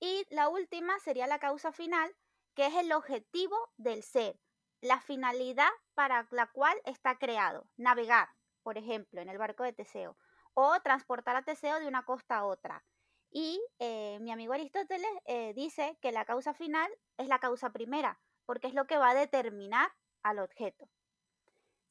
Y 0.00 0.24
la 0.30 0.48
última 0.48 0.98
sería 1.00 1.26
la 1.26 1.38
causa 1.38 1.70
final, 1.70 2.16
que 2.54 2.66
es 2.66 2.74
el 2.76 2.92
objetivo 2.92 3.56
del 3.76 4.02
ser, 4.02 4.40
la 4.80 5.00
finalidad 5.00 5.70
para 5.94 6.26
la 6.30 6.46
cual 6.46 6.80
está 6.84 7.18
creado, 7.18 7.68
navegar, 7.76 8.28
por 8.62 8.78
ejemplo, 8.78 9.20
en 9.20 9.28
el 9.28 9.38
barco 9.38 9.64
de 9.64 9.72
Teseo, 9.72 10.16
o 10.54 10.80
transportar 10.80 11.36
a 11.36 11.42
Teseo 11.42 11.80
de 11.80 11.88
una 11.88 12.04
costa 12.04 12.38
a 12.38 12.44
otra. 12.44 12.84
Y 13.30 13.60
eh, 13.78 14.18
mi 14.20 14.32
amigo 14.32 14.52
Aristóteles 14.52 15.10
eh, 15.26 15.52
dice 15.54 15.98
que 16.00 16.12
la 16.12 16.24
causa 16.24 16.54
final 16.54 16.90
es 17.16 17.28
la 17.28 17.38
causa 17.38 17.70
primera, 17.70 18.20
porque 18.46 18.68
es 18.68 18.74
lo 18.74 18.86
que 18.86 18.98
va 18.98 19.10
a 19.10 19.14
determinar 19.14 19.90
al 20.22 20.38
objeto. 20.38 20.88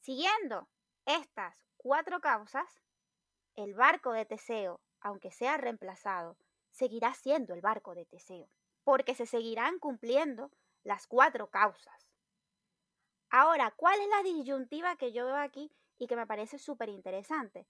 Siguiendo 0.00 0.68
estas 1.06 1.54
cuatro 1.76 2.20
causas, 2.20 2.82
el 3.54 3.74
barco 3.74 4.12
de 4.12 4.24
Teseo, 4.24 4.80
aunque 5.00 5.30
sea 5.30 5.56
reemplazado, 5.56 6.36
seguirá 6.70 7.14
siendo 7.14 7.54
el 7.54 7.60
barco 7.60 7.94
de 7.94 8.06
Teseo, 8.06 8.48
porque 8.84 9.14
se 9.14 9.26
seguirán 9.26 9.78
cumpliendo 9.78 10.50
las 10.82 11.06
cuatro 11.06 11.50
causas. 11.50 12.07
Ahora, 13.30 13.74
¿cuál 13.76 14.00
es 14.00 14.08
la 14.08 14.22
disyuntiva 14.22 14.96
que 14.96 15.12
yo 15.12 15.26
veo 15.26 15.36
aquí 15.36 15.70
y 15.98 16.06
que 16.06 16.16
me 16.16 16.26
parece 16.26 16.58
súper 16.58 16.88
interesante? 16.88 17.66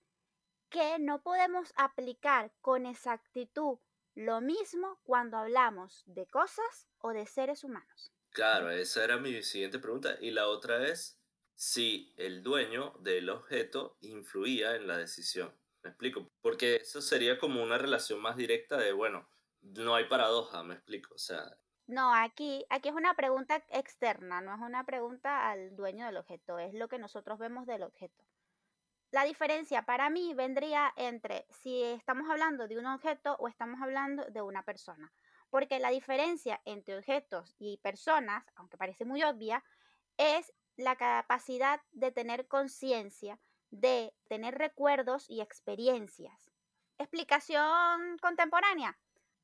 Que 0.70 0.98
no 0.98 1.22
podemos 1.22 1.72
aplicar 1.76 2.52
con 2.60 2.86
exactitud 2.86 3.78
lo 4.14 4.40
mismo 4.40 5.00
cuando 5.02 5.36
hablamos 5.36 6.02
de 6.06 6.26
cosas 6.26 6.88
o 6.98 7.12
de 7.12 7.26
seres 7.26 7.64
humanos. 7.64 8.12
Claro, 8.30 8.70
esa 8.70 9.04
era 9.04 9.16
mi 9.16 9.42
siguiente 9.42 9.78
pregunta. 9.78 10.16
Y 10.20 10.30
la 10.30 10.48
otra 10.48 10.86
es 10.86 11.20
si 11.54 12.14
el 12.16 12.42
dueño 12.42 12.94
del 13.00 13.30
objeto 13.30 13.96
influía 14.00 14.76
en 14.76 14.86
la 14.86 14.96
decisión. 14.96 15.52
¿Me 15.82 15.90
explico? 15.90 16.28
Porque 16.40 16.76
eso 16.76 17.00
sería 17.00 17.38
como 17.38 17.62
una 17.62 17.78
relación 17.78 18.20
más 18.20 18.36
directa 18.36 18.76
de, 18.76 18.92
bueno, 18.92 19.28
no 19.60 19.94
hay 19.94 20.04
paradoja, 20.04 20.62
me 20.62 20.74
explico. 20.74 21.14
O 21.14 21.18
sea, 21.18 21.58
No, 21.88 22.14
aquí, 22.14 22.66
aquí 22.68 22.90
es 22.90 22.94
una 22.94 23.14
pregunta 23.14 23.64
externa, 23.70 24.42
no 24.42 24.54
es 24.54 24.60
una 24.60 24.84
pregunta 24.84 25.48
al 25.50 25.74
dueño 25.74 26.04
del 26.04 26.18
objeto, 26.18 26.58
es 26.58 26.74
lo 26.74 26.86
que 26.86 26.98
nosotros 26.98 27.38
vemos 27.38 27.66
del 27.66 27.82
objeto. 27.82 28.24
La 29.10 29.24
diferencia 29.24 29.86
para 29.86 30.10
mí 30.10 30.34
vendría 30.34 30.92
entre 30.96 31.46
si 31.48 31.82
estamos 31.82 32.28
hablando 32.28 32.68
de 32.68 32.78
un 32.78 32.84
objeto 32.84 33.36
o 33.38 33.48
estamos 33.48 33.80
hablando 33.80 34.26
de 34.26 34.42
una 34.42 34.62
persona. 34.64 35.10
Porque 35.48 35.78
la 35.78 35.88
diferencia 35.88 36.60
entre 36.66 36.98
objetos 36.98 37.56
y 37.58 37.78
personas, 37.78 38.44
aunque 38.56 38.76
parece 38.76 39.06
muy 39.06 39.22
obvia, 39.22 39.64
es 40.18 40.52
la 40.76 40.96
capacidad 40.96 41.80
de 41.92 42.12
tener 42.12 42.48
conciencia, 42.48 43.40
de 43.70 44.12
tener 44.28 44.58
recuerdos 44.58 45.24
y 45.30 45.40
experiencias. 45.40 46.50
Explicación 46.98 48.18
contemporánea. 48.18 48.98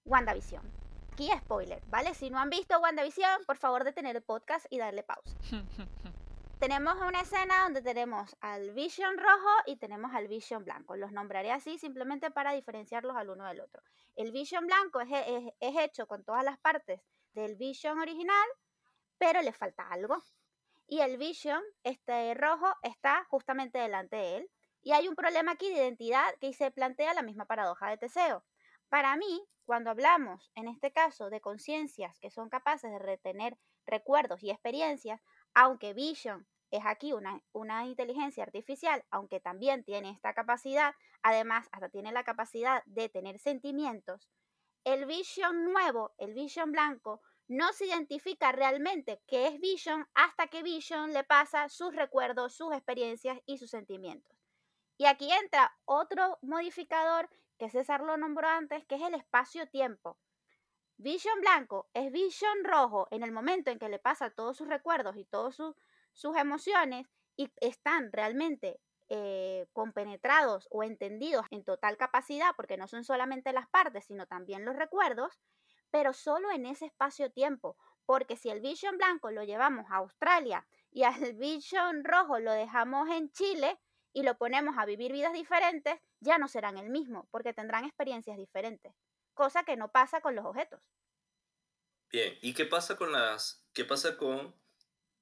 WandaVision. 0.04 0.83
Aquí 1.14 1.30
spoiler, 1.38 1.80
¿vale? 1.86 2.12
Si 2.12 2.28
no 2.28 2.40
han 2.40 2.50
visto 2.50 2.76
WandaVision, 2.80 3.44
por 3.46 3.56
favor 3.56 3.84
detener 3.84 4.16
el 4.16 4.22
podcast 4.24 4.66
y 4.68 4.78
darle 4.78 5.04
pausa. 5.04 5.36
Tenemos 6.58 6.96
una 7.06 7.20
escena 7.20 7.62
donde 7.62 7.82
tenemos 7.82 8.34
al 8.40 8.72
Vision 8.72 9.16
rojo 9.18 9.50
y 9.66 9.76
tenemos 9.76 10.12
al 10.12 10.26
Vision 10.26 10.64
blanco. 10.64 10.96
Los 10.96 11.12
nombraré 11.12 11.52
así 11.52 11.78
simplemente 11.78 12.32
para 12.32 12.52
diferenciarlos 12.52 13.14
al 13.16 13.30
uno 13.30 13.46
del 13.46 13.60
otro. 13.60 13.80
El 14.16 14.32
Vision 14.32 14.66
blanco 14.66 15.00
es, 15.02 15.08
es- 15.12 15.52
es 15.60 15.76
hecho 15.84 16.08
con 16.08 16.24
todas 16.24 16.42
las 16.42 16.58
partes 16.58 17.00
del 17.32 17.54
Vision 17.54 18.00
original, 18.00 18.48
pero 19.16 19.40
le 19.40 19.52
falta 19.52 19.86
algo. 19.90 20.20
Y 20.88 20.98
el 21.00 21.16
Vision, 21.16 21.62
este 21.84 22.34
rojo, 22.34 22.74
está 22.82 23.24
justamente 23.30 23.78
delante 23.78 24.16
de 24.16 24.36
él. 24.38 24.50
Y 24.82 24.92
hay 24.92 25.06
un 25.06 25.14
problema 25.14 25.52
aquí 25.52 25.68
de 25.68 25.76
identidad 25.76 26.26
que 26.40 26.52
se 26.54 26.72
plantea 26.72 27.14
la 27.14 27.22
misma 27.22 27.44
paradoja 27.46 27.88
de 27.90 27.98
Teseo. 27.98 28.44
Para 28.88 29.16
mí, 29.16 29.44
cuando 29.64 29.90
hablamos, 29.90 30.50
en 30.54 30.68
este 30.68 30.92
caso, 30.92 31.30
de 31.30 31.40
conciencias 31.40 32.18
que 32.18 32.30
son 32.30 32.48
capaces 32.48 32.90
de 32.90 32.98
retener 32.98 33.58
recuerdos 33.86 34.42
y 34.42 34.50
experiencias, 34.50 35.20
aunque 35.54 35.94
Vision 35.94 36.46
es 36.70 36.84
aquí 36.84 37.12
una, 37.12 37.42
una 37.52 37.86
inteligencia 37.86 38.42
artificial, 38.42 39.04
aunque 39.10 39.40
también 39.40 39.84
tiene 39.84 40.10
esta 40.10 40.34
capacidad, 40.34 40.94
además 41.22 41.68
hasta 41.72 41.88
tiene 41.88 42.12
la 42.12 42.24
capacidad 42.24 42.82
de 42.86 43.08
tener 43.08 43.38
sentimientos, 43.38 44.28
el 44.84 45.06
Vision 45.06 45.64
nuevo, 45.64 46.12
el 46.18 46.34
Vision 46.34 46.70
blanco, 46.70 47.22
no 47.48 47.72
se 47.72 47.86
identifica 47.86 48.52
realmente 48.52 49.22
que 49.26 49.46
es 49.46 49.60
Vision 49.60 50.06
hasta 50.14 50.48
que 50.48 50.62
Vision 50.62 51.12
le 51.12 51.24
pasa 51.24 51.68
sus 51.68 51.94
recuerdos, 51.94 52.54
sus 52.54 52.72
experiencias 52.72 53.38
y 53.46 53.58
sus 53.58 53.70
sentimientos. 53.70 54.43
Y 54.96 55.06
aquí 55.06 55.30
entra 55.32 55.76
otro 55.84 56.38
modificador 56.42 57.28
que 57.58 57.70
César 57.70 58.02
lo 58.02 58.16
nombró 58.16 58.48
antes, 58.48 58.84
que 58.86 58.96
es 58.96 59.02
el 59.02 59.14
espacio-tiempo. 59.14 60.18
Vision 60.96 61.40
blanco 61.40 61.88
es 61.92 62.12
Vision 62.12 62.62
rojo 62.62 63.08
en 63.10 63.22
el 63.24 63.32
momento 63.32 63.70
en 63.70 63.78
que 63.78 63.88
le 63.88 63.98
pasa 63.98 64.30
todos 64.30 64.56
sus 64.56 64.68
recuerdos 64.68 65.16
y 65.16 65.24
todas 65.24 65.56
sus, 65.56 65.74
sus 66.12 66.36
emociones 66.36 67.08
y 67.36 67.50
están 67.60 68.12
realmente 68.12 68.80
eh, 69.08 69.66
compenetrados 69.72 70.68
o 70.70 70.82
entendidos 70.82 71.46
en 71.50 71.64
total 71.64 71.96
capacidad, 71.96 72.54
porque 72.56 72.76
no 72.76 72.88
son 72.88 73.04
solamente 73.04 73.52
las 73.52 73.68
partes, 73.68 74.06
sino 74.06 74.26
también 74.26 74.64
los 74.64 74.76
recuerdos, 74.76 75.40
pero 75.90 76.12
solo 76.12 76.50
en 76.52 76.64
ese 76.66 76.86
espacio-tiempo, 76.86 77.76
porque 78.06 78.36
si 78.36 78.48
el 78.50 78.60
Vision 78.60 78.96
blanco 78.96 79.30
lo 79.30 79.42
llevamos 79.42 79.90
a 79.90 79.96
Australia 79.96 80.66
y 80.90 81.02
al 81.02 81.14
Vision 81.38 82.04
rojo 82.04 82.38
lo 82.38 82.52
dejamos 82.52 83.08
en 83.10 83.30
Chile 83.30 83.78
y 84.14 84.22
lo 84.22 84.38
ponemos 84.38 84.78
a 84.78 84.86
vivir 84.86 85.12
vidas 85.12 85.34
diferentes, 85.34 86.00
ya 86.20 86.38
no 86.38 86.48
serán 86.48 86.78
el 86.78 86.88
mismo, 86.90 87.28
porque 87.30 87.52
tendrán 87.52 87.84
experiencias 87.84 88.38
diferentes, 88.38 88.94
cosa 89.34 89.64
que 89.64 89.76
no 89.76 89.92
pasa 89.92 90.22
con 90.22 90.36
los 90.36 90.46
objetos. 90.46 90.80
bien. 92.10 92.38
¿Y 92.42 92.54
qué 92.54 92.64
pasa 92.66 92.96
con 92.96 93.12
las, 93.12 93.66
qué 93.74 93.84
pasa 93.84 94.16
con 94.16 94.54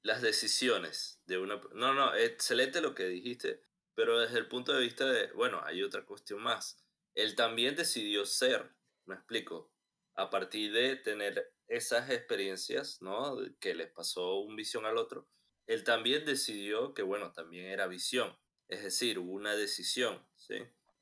las 0.03 0.23
decisiones 0.23 1.21
de 1.27 1.39
una... 1.39 1.61
No, 1.73 1.95
no, 1.95 2.15
excelente 2.15 2.81
lo 2.81 2.95
que 2.95 3.07
dijiste, 3.09 3.63
pero 3.95 4.21
desde 4.21 4.39
el 4.39 4.49
punto 4.49 4.73
de 4.73 4.83
vista 4.83 5.07
de, 5.07 5.33
bueno, 5.33 5.63
hay 5.65 5.83
otra 5.83 6.05
cuestión 6.07 6.43
más. 6.43 6.85
Él 7.15 7.35
también 7.37 7.77
decidió 7.77 8.27
ser, 8.27 8.75
me 9.07 9.15
explico, 9.17 9.73
a 10.15 10.31
partir 10.31 10.73
de 10.73 10.97
tener 10.97 11.55
esas 11.69 12.11
experiencias, 12.11 13.01
¿no? 13.03 13.39
Que 13.61 13.75
les 13.75 13.91
pasó 13.91 14.41
un 14.41 14.57
visión 14.57 14.87
al 14.87 14.99
otro, 14.99 15.29
él 15.67 15.85
también 15.85 16.25
decidió 16.25 16.95
que, 16.95 17.03
bueno, 17.03 17.33
también 17.33 17.67
era 17.67 17.87
visión. 17.87 18.37
Es 18.73 18.83
decir, 18.83 19.19
una 19.19 19.55
decisión, 19.55 20.19
¿sí? 20.35 20.55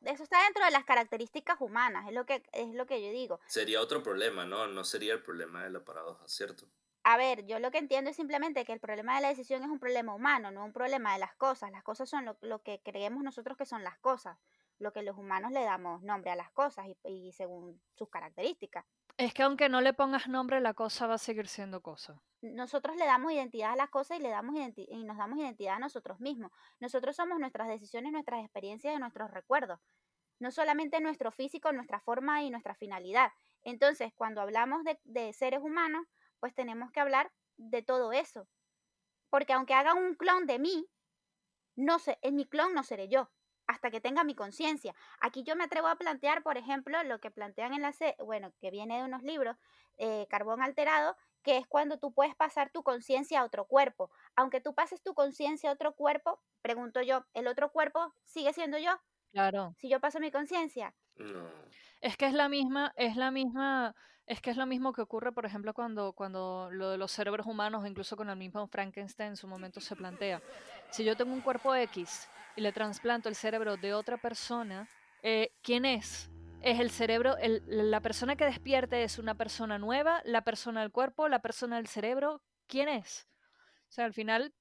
Eso 0.04 0.24
está 0.24 0.42
dentro 0.42 0.64
de 0.64 0.72
las 0.72 0.84
características 0.84 1.60
humanas, 1.60 2.08
es 2.08 2.12
lo 2.12 2.26
que, 2.26 2.42
es 2.52 2.74
lo 2.74 2.84
que 2.84 3.00
yo 3.00 3.12
digo. 3.12 3.38
Sería 3.46 3.80
otro 3.80 4.02
problema, 4.02 4.44
¿no? 4.44 4.66
No 4.66 4.82
sería 4.82 5.12
el 5.12 5.22
problema 5.22 5.62
de 5.62 5.70
la 5.70 5.84
paradoja, 5.84 6.26
¿cierto? 6.26 6.66
A 7.04 7.16
ver, 7.16 7.46
yo 7.46 7.60
lo 7.60 7.70
que 7.70 7.78
entiendo 7.78 8.10
es 8.10 8.16
simplemente 8.16 8.64
que 8.64 8.72
el 8.72 8.80
problema 8.80 9.14
de 9.14 9.22
la 9.22 9.28
decisión 9.28 9.62
es 9.62 9.68
un 9.68 9.78
problema 9.78 10.12
humano, 10.12 10.50
no 10.50 10.64
un 10.64 10.72
problema 10.72 11.12
de 11.12 11.20
las 11.20 11.32
cosas. 11.36 11.70
Las 11.70 11.84
cosas 11.84 12.10
son 12.10 12.36
lo, 12.40 12.62
que 12.64 12.80
creemos 12.82 13.22
nosotros 13.22 13.56
que 13.56 13.66
son 13.66 13.84
las 13.84 13.96
cosas, 13.98 14.36
lo 14.80 14.92
que 14.92 15.04
los 15.04 15.16
humanos 15.16 15.52
le 15.52 15.62
damos 15.62 16.02
nombre 16.02 16.32
a 16.32 16.36
las 16.36 16.50
cosas 16.50 16.86
y, 17.04 17.30
según 17.30 17.80
sus 17.94 18.10
características. 18.10 18.84
Es 19.20 19.34
que 19.34 19.42
aunque 19.42 19.68
no 19.68 19.82
le 19.82 19.92
pongas 19.92 20.28
nombre, 20.28 20.62
la 20.62 20.72
cosa 20.72 21.06
va 21.06 21.16
a 21.16 21.18
seguir 21.18 21.46
siendo 21.46 21.82
cosa. 21.82 22.22
Nosotros 22.40 22.96
le 22.96 23.04
damos 23.04 23.30
identidad 23.30 23.72
a 23.72 23.76
las 23.76 23.90
cosas 23.90 24.18
y, 24.18 24.22
le 24.22 24.30
damos 24.30 24.54
y 24.74 25.04
nos 25.04 25.18
damos 25.18 25.38
identidad 25.38 25.74
a 25.74 25.78
nosotros 25.78 26.20
mismos. 26.20 26.50
Nosotros 26.78 27.16
somos 27.16 27.38
nuestras 27.38 27.68
decisiones, 27.68 28.12
nuestras 28.12 28.42
experiencias 28.42 28.96
y 28.96 28.98
nuestros 28.98 29.30
recuerdos. 29.30 29.78
No 30.38 30.50
solamente 30.50 31.02
nuestro 31.02 31.32
físico, 31.32 31.70
nuestra 31.70 32.00
forma 32.00 32.42
y 32.44 32.48
nuestra 32.48 32.74
finalidad. 32.74 33.30
Entonces, 33.62 34.10
cuando 34.14 34.40
hablamos 34.40 34.84
de, 34.84 34.98
de 35.04 35.34
seres 35.34 35.60
humanos, 35.60 36.06
pues 36.38 36.54
tenemos 36.54 36.90
que 36.90 37.00
hablar 37.00 37.30
de 37.58 37.82
todo 37.82 38.12
eso. 38.12 38.48
Porque 39.28 39.52
aunque 39.52 39.74
haga 39.74 39.92
un 39.92 40.14
clon 40.14 40.46
de 40.46 40.58
mí, 40.58 40.88
no 41.76 41.98
sé, 41.98 42.18
en 42.22 42.36
mi 42.36 42.46
clon 42.46 42.72
no 42.72 42.84
seré 42.84 43.08
yo 43.08 43.30
hasta 43.70 43.90
que 43.90 44.00
tenga 44.00 44.24
mi 44.24 44.34
conciencia. 44.34 44.94
Aquí 45.20 45.44
yo 45.44 45.54
me 45.54 45.64
atrevo 45.64 45.86
a 45.86 45.94
plantear, 45.94 46.42
por 46.42 46.56
ejemplo, 46.56 47.02
lo 47.04 47.20
que 47.20 47.30
plantean 47.30 47.72
en 47.72 47.82
la 47.82 47.92
C, 47.92 48.16
bueno, 48.18 48.52
que 48.60 48.70
viene 48.72 48.98
de 48.98 49.04
unos 49.04 49.22
libros, 49.22 49.56
eh, 49.96 50.26
Carbón 50.28 50.60
Alterado, 50.60 51.16
que 51.44 51.56
es 51.56 51.68
cuando 51.68 51.98
tú 51.98 52.12
puedes 52.12 52.34
pasar 52.34 52.70
tu 52.70 52.82
conciencia 52.82 53.40
a 53.40 53.44
otro 53.44 53.66
cuerpo. 53.66 54.10
Aunque 54.34 54.60
tú 54.60 54.74
pases 54.74 55.00
tu 55.02 55.14
conciencia 55.14 55.70
a 55.70 55.72
otro 55.72 55.94
cuerpo, 55.94 56.40
pregunto 56.62 57.00
yo, 57.00 57.24
¿el 57.32 57.46
otro 57.46 57.70
cuerpo 57.70 58.12
sigue 58.24 58.52
siendo 58.52 58.76
yo? 58.76 58.90
Claro. 59.30 59.72
Si 59.78 59.88
yo 59.88 60.00
paso 60.00 60.18
mi 60.18 60.32
conciencia. 60.32 60.92
No. 61.14 61.48
Es 62.00 62.16
que 62.16 62.26
es 62.26 62.34
la 62.34 62.48
misma, 62.48 62.92
es 62.96 63.14
la 63.14 63.30
misma, 63.30 63.94
es 64.26 64.40
que 64.40 64.50
es 64.50 64.56
lo 64.56 64.66
mismo 64.66 64.92
que 64.92 65.02
ocurre, 65.02 65.30
por 65.30 65.46
ejemplo, 65.46 65.74
cuando, 65.74 66.12
cuando 66.12 66.70
lo 66.72 66.90
de 66.90 66.98
los 66.98 67.12
cerebros 67.12 67.46
humanos, 67.46 67.86
incluso 67.86 68.16
con 68.16 68.30
el 68.30 68.36
mismo 68.36 68.66
Frankenstein 68.66 69.30
en 69.30 69.36
su 69.36 69.46
momento 69.46 69.80
se 69.80 69.94
plantea. 69.94 70.42
Si 70.90 71.04
yo 71.04 71.16
tengo 71.16 71.32
un 71.32 71.40
cuerpo 71.40 71.74
X 71.74 72.28
y 72.56 72.60
le 72.60 72.72
trasplanto 72.72 73.28
el 73.28 73.36
cerebro 73.36 73.76
de 73.76 73.94
otra 73.94 74.16
persona, 74.16 74.88
eh, 75.22 75.52
¿quién 75.62 75.84
es? 75.84 76.30
Es 76.62 76.80
el 76.80 76.90
cerebro, 76.90 77.36
la 77.66 78.00
persona 78.00 78.36
que 78.36 78.44
despierte 78.44 79.04
es 79.04 79.18
una 79.18 79.36
persona 79.36 79.78
nueva, 79.78 80.20
la 80.24 80.42
persona 80.42 80.80
del 80.80 80.90
cuerpo, 80.90 81.28
la 81.28 81.40
persona 81.40 81.76
del 81.76 81.86
cerebro, 81.86 82.42
¿quién 82.66 82.88
es? 82.88 83.28
O 83.88 83.92
sea, 83.92 84.04
al 84.04 84.12
final, 84.12 84.52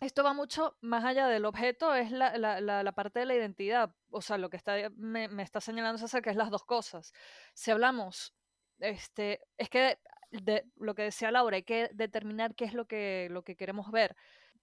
esto 0.00 0.24
va 0.24 0.32
mucho 0.32 0.76
más 0.80 1.04
allá 1.04 1.28
del 1.28 1.44
objeto, 1.44 1.94
es 1.94 2.10
la, 2.10 2.92
parte 2.96 3.20
de 3.20 3.26
la 3.26 3.34
identidad. 3.34 3.94
O 4.10 4.22
sea, 4.22 4.38
lo 4.38 4.50
que 4.50 4.56
está, 4.56 4.74
me, 4.96 5.28
me 5.28 5.42
está 5.42 5.60
señalando 5.60 6.04
es 6.04 6.16
que 6.22 6.30
es 6.30 6.36
las 6.36 6.50
dos 6.50 6.64
cosas. 6.64 7.12
Si 7.54 7.70
hablamos, 7.70 8.34
este, 8.78 9.40
es 9.56 9.68
que 9.68 9.98
de, 10.30 10.64
lo 10.76 10.94
que 10.94 11.02
decía 11.02 11.30
Laura, 11.30 11.56
hay 11.56 11.62
que 11.62 11.90
determinar 11.92 12.54
qué 12.54 12.64
es 12.64 12.74
lo 12.74 12.86
que, 12.86 13.28
lo 13.30 13.42
que 13.42 13.56
queremos 13.56 13.90
ver 13.90 14.16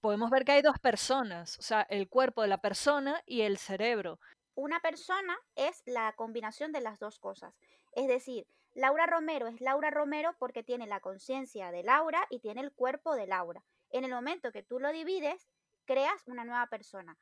podemos 0.04 0.30
ver 0.30 0.44
que 0.44 0.52
hay 0.52 0.62
dos 0.62 0.80
personas, 0.80 1.58
o 1.60 1.62
sea, 1.62 1.84
el 1.84 2.10
cuerpo 2.10 2.42
de 2.42 2.50
la 2.50 2.58
persona 2.58 3.24
y 3.26 3.44
el 3.44 3.58
cerebro. 3.58 4.20
Una 4.54 4.82
persona 4.82 5.40
es 5.56 5.82
la 5.86 6.12
combinación 6.18 6.74
de 6.74 6.82
las 6.82 7.00
dos 7.00 7.20
cosas. 7.20 7.56
Es 7.94 8.10
decir, 8.10 8.46
Laura 8.74 9.06
Romero 9.06 9.48
es 9.48 9.62
Laura 9.62 9.92
Romero 9.92 10.36
porque 10.40 10.62
tiene 10.62 10.88
la 10.88 11.00
conciencia 11.00 11.72
de 11.72 11.84
Laura 11.84 12.28
y 12.30 12.40
tiene 12.40 12.60
el 12.60 12.74
cuerpo 12.74 13.16
de 13.16 13.28
Laura. 13.28 13.64
En 13.92 14.04
el 14.04 14.12
momento 14.12 14.52
que 14.52 14.62
tú 14.62 14.78
lo 14.78 14.92
divides, 14.92 15.48
creas 15.86 16.28
una 16.28 16.44
nueva 16.44 16.68
persona. 16.68 17.18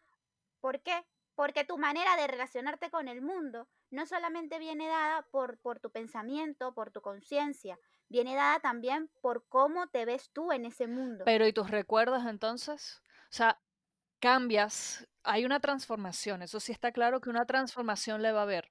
¿Por 0.59 0.81
qué? 0.81 1.05
Porque 1.35 1.63
tu 1.63 1.77
manera 1.77 2.15
de 2.15 2.25
relacionarte 2.25 2.89
con 2.89 3.07
el 3.07 3.21
mundo 3.21 3.67
no 3.91 4.07
solamente 4.07 4.57
viene 4.57 4.87
dada 4.87 5.21
por, 5.29 5.59
por 5.59 5.79
tu 5.79 5.91
pensamiento, 5.91 6.73
por 6.73 6.89
tu 6.89 7.01
conciencia, 7.01 7.77
viene 8.11 8.35
dada 8.35 8.59
también 8.59 9.09
por 9.21 9.47
cómo 9.47 9.87
te 9.87 10.05
ves 10.05 10.29
tú 10.31 10.51
en 10.51 10.65
ese 10.65 10.87
mundo. 10.87 11.23
Pero 11.25 11.47
¿y 11.47 11.53
tus 11.53 11.69
recuerdos 11.69 12.25
entonces? 12.25 13.01
O 13.31 13.33
sea, 13.33 13.59
cambias, 14.19 15.07
hay 15.23 15.45
una 15.45 15.59
transformación, 15.59 16.41
eso 16.41 16.59
sí 16.59 16.71
está 16.71 16.91
claro 16.91 17.21
que 17.21 17.29
una 17.29 17.45
transformación 17.45 18.21
le 18.21 18.31
va 18.31 18.41
a 18.41 18.43
haber, 18.43 18.69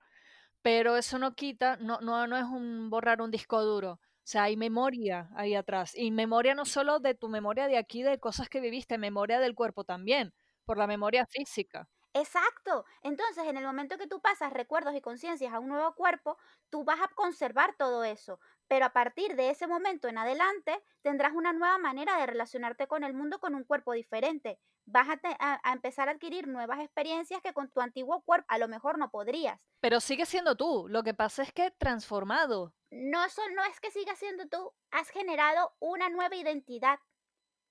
pero 0.62 0.96
eso 0.96 1.18
no 1.18 1.35
quita, 1.35 1.76
no, 1.79 2.00
no, 2.00 2.26
no 2.26 2.37
es 2.37 2.44
un 2.44 2.90
borrar 2.90 3.22
un 3.22 3.31
disco 3.31 3.62
duro. 3.62 3.92
O 3.94 4.29
sea, 4.31 4.44
hay 4.44 4.57
memoria 4.57 5.31
ahí 5.35 5.55
atrás. 5.55 5.92
Y 5.96 6.11
memoria 6.12 6.55
no 6.55 6.64
solo 6.64 7.00
de 7.00 7.14
tu 7.14 7.29
memoria 7.29 7.66
de 7.66 7.79
aquí, 7.79 8.03
de 8.03 8.20
cosas 8.20 8.48
que 8.48 8.61
viviste, 8.61 8.98
memoria 8.98 9.40
del 9.40 9.55
cuerpo 9.55 9.85
también, 9.85 10.35
por 10.64 10.79
la 10.79 10.87
memoria 10.87 11.26
física. 11.26 11.88
Exacto. 12.12 12.85
Entonces, 13.03 13.44
en 13.46 13.57
el 13.57 13.64
momento 13.64 13.96
que 13.96 14.09
tú 14.09 14.20
pasas 14.20 14.53
recuerdos 14.53 14.94
y 14.94 15.00
conciencias 15.00 15.53
a 15.53 15.61
un 15.61 15.68
nuevo 15.68 15.94
cuerpo, 15.94 16.37
tú 16.68 16.85
vas 16.85 17.00
a 17.00 17.09
conservar 17.14 17.76
todo 17.76 18.03
eso. 18.05 18.40
Pero 18.70 18.87
a 18.87 18.92
partir 18.92 19.35
de 19.35 19.50
ese 19.50 19.66
momento 19.66 20.06
en 20.06 20.16
adelante, 20.16 20.80
tendrás 21.02 21.33
una 21.33 21.52
nueva 21.52 21.78
manera 21.78 22.16
de 22.18 22.26
relacionarte 22.26 22.87
con 22.87 23.02
el 23.02 23.14
mundo 23.14 23.40
con 23.40 23.56
un 23.56 23.64
cuerpo 23.64 23.94
diferente. 23.94 24.61
Vas 24.87 25.09
a, 25.09 25.72
empezar 25.72 26.09
a 26.09 26.12
adquirir 26.12 26.46
nuevas 26.46 26.78
experiencias 26.78 27.42
que 27.42 27.52
con 27.52 27.68
tu 27.68 27.80
antiguo 27.80 28.22
cuerpo 28.22 28.46
a 28.48 28.59
lo 28.59 28.68
mejor 28.68 28.96
no 28.96 29.11
podrías. 29.11 29.66
Pero 29.80 29.98
sigue 29.98 30.24
siendo 30.24 30.54
tú. 30.54 30.87
Lo 30.88 31.02
que 31.02 31.14
pasa 31.14 31.42
es 31.42 31.52
que 31.52 31.72
transformado. 31.72 32.72
No, 32.92 33.24
eso 33.24 33.42
no 33.56 33.64
es 33.64 33.80
que 33.80 33.90
siga 33.90 34.14
siendo 34.14 34.46
tú. 34.46 34.72
Has 34.92 35.11
generado 35.11 35.74
una 35.80 36.09
nueva 36.09 36.37
identidad 36.37 37.00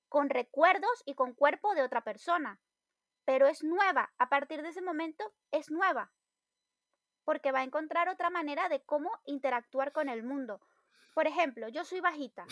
con 0.09 0.29
recuerdos 0.29 1.03
y 1.05 1.15
con 1.15 1.33
cuerpo 1.33 1.75
de 1.75 1.83
otra 1.83 2.03
persona 2.03 2.59
pero 3.29 3.45
es 3.45 3.63
nueva. 3.63 4.11
A 4.17 4.27
partir 4.27 4.63
de 4.63 4.69
ese 4.69 4.81
momento 4.81 5.23
es 5.51 5.69
nueva. 5.69 6.11
Porque 7.25 7.51
va 7.51 7.59
a 7.59 7.63
encontrar 7.63 8.09
otra 8.09 8.31
manera 8.31 8.69
de 8.69 8.81
cómo 8.81 9.11
interactuar 9.23 9.91
con 9.91 10.09
el 10.09 10.23
mundo. 10.23 10.59
Por 11.19 11.27
ejemplo, 11.27 11.67
yo 11.67 11.83
soy 11.83 11.99
bajita. 11.99 12.45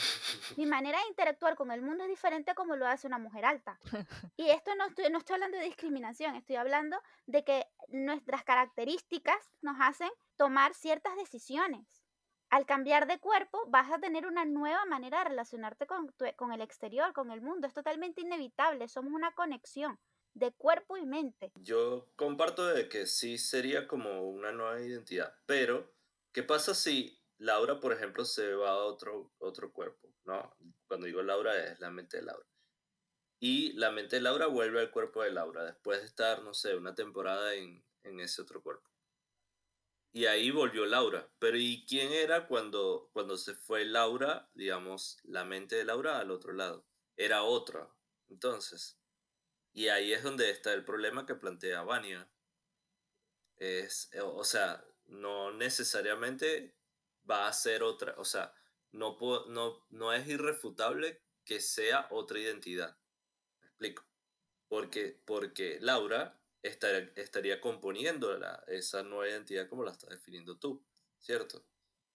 Mi 0.58 0.66
manera 0.66 1.00
de 1.00 1.08
interactuar 1.08 1.56
con 1.56 1.72
el 1.72 1.82
mundo 1.82 2.04
es 2.04 2.10
diferente 2.10 2.54
como 2.54 2.76
lo 2.76 2.86
hace 2.86 3.08
una 3.08 3.18
mujer 3.18 3.46
alta. 3.46 3.80
Y 4.36 4.50
esto 4.50 4.76
no 4.76 4.88
estoy, 4.88 5.10
no 5.10 5.20
estoy 5.20 5.36
hablando 5.36 5.58
de 5.58 5.64
discriminación, 5.64 6.36
estoy 6.36 6.58
hablando 6.58 7.02
de 7.28 7.46
que 7.46 7.66
nuestras 7.88 8.44
características 8.44 9.38
nos 9.62 9.78
hacen 9.80 10.10
tomar 10.36 10.74
ciertas 10.74 11.16
decisiones. 11.16 12.04
Al 12.50 12.66
cambiar 12.66 13.08
de 13.08 13.20
cuerpo 13.20 13.64
vas 13.70 13.90
a 13.90 14.00
tener 14.00 14.28
una 14.28 14.44
nueva 14.44 14.84
manera 14.84 15.20
de 15.20 15.30
relacionarte 15.30 15.88
con, 15.88 16.14
con 16.36 16.52
el 16.52 16.60
exterior, 16.60 17.14
con 17.14 17.32
el 17.32 17.40
mundo. 17.40 17.68
Es 17.68 17.74
totalmente 17.74 18.20
inevitable, 18.20 18.90
somos 18.90 19.14
una 19.14 19.32
conexión 19.32 19.98
de 20.34 20.52
cuerpo 20.52 20.98
y 20.98 21.06
mente. 21.06 21.54
Yo 21.56 22.10
comparto 22.18 22.66
de 22.66 22.90
que 22.90 23.06
sí 23.06 23.38
sería 23.38 23.88
como 23.88 24.24
una 24.24 24.52
nueva 24.52 24.82
identidad, 24.82 25.34
pero 25.46 25.90
¿qué 26.34 26.44
pasa 26.44 26.76
si 26.76 27.18
Laura, 27.40 27.80
por 27.80 27.94
ejemplo, 27.94 28.26
se 28.26 28.54
va 28.54 28.72
a 28.72 28.78
otro, 28.78 29.32
otro 29.40 29.72
cuerpo? 29.72 30.08
¿no? 30.28 30.56
Cuando 30.88 31.08
digo 31.08 31.24
Laura 31.24 31.58
es 31.66 31.80
la 31.80 31.90
mente 31.90 32.18
de 32.18 32.24
Laura. 32.24 32.46
Y 33.40 33.74
la 33.74 33.92
mente 33.92 34.18
de 34.18 34.22
Laura 34.22 34.48
vuelve 34.48 34.82
al 34.82 34.92
cuerpo 34.92 35.24
de 35.24 35.32
Laura 35.32 35.64
después 35.64 36.02
de 36.02 36.08
estar, 36.08 36.44
no 36.44 36.54
sé, 36.54 36.76
una 36.76 36.94
temporada 36.94 37.54
en, 37.54 37.84
en 38.04 38.20
ese 38.20 38.42
otro 38.42 38.62
cuerpo. 38.62 38.90
Y 40.12 40.26
ahí 40.26 40.52
volvió 40.52 40.86
Laura. 40.86 41.30
Pero 41.40 41.58
¿y 41.58 41.86
quién 41.88 42.12
era 42.12 42.48
cuando, 42.48 43.10
cuando 43.14 43.38
se 43.38 43.54
fue 43.56 43.86
Laura, 43.86 44.50
digamos, 44.54 45.18
la 45.24 45.46
mente 45.46 45.76
de 45.76 45.86
Laura 45.86 46.20
al 46.20 46.32
otro 46.32 46.54
lado? 46.54 46.86
Era 47.16 47.44
otra. 47.44 47.88
Entonces, 48.30 49.00
y 49.74 49.90
ahí 49.90 50.12
es 50.14 50.24
donde 50.24 50.50
está 50.50 50.74
el 50.74 50.84
problema 50.84 51.26
que 51.26 51.36
plantea 51.36 51.84
Vania. 51.84 52.28
Es, 53.58 54.10
o 54.24 54.44
sea, 54.44 54.84
no 55.06 55.52
necesariamente 55.52 56.76
va 57.30 57.48
a 57.48 57.54
ser 57.54 57.84
otra, 57.84 58.16
o 58.18 58.26
sea, 58.26 58.54
no, 58.92 59.18
no, 59.48 59.86
no 59.90 60.14
es 60.14 60.28
irrefutable 60.28 61.22
que 61.44 61.60
sea 61.60 62.08
otra 62.12 62.40
identidad. 62.40 62.98
¿Me 63.62 63.68
explico? 63.68 64.04
Porque, 64.68 65.22
porque 65.26 65.78
Laura 65.82 66.40
estaría, 66.62 67.12
estaría 67.16 67.62
componiendo 67.62 68.38
la, 68.38 68.64
esa 68.68 69.04
nueva 69.04 69.30
identidad 69.30 69.70
como 69.70 69.84
la 69.84 69.92
estás 69.92 70.10
definiendo 70.10 70.58
tú, 70.58 70.84
¿cierto? 71.20 71.64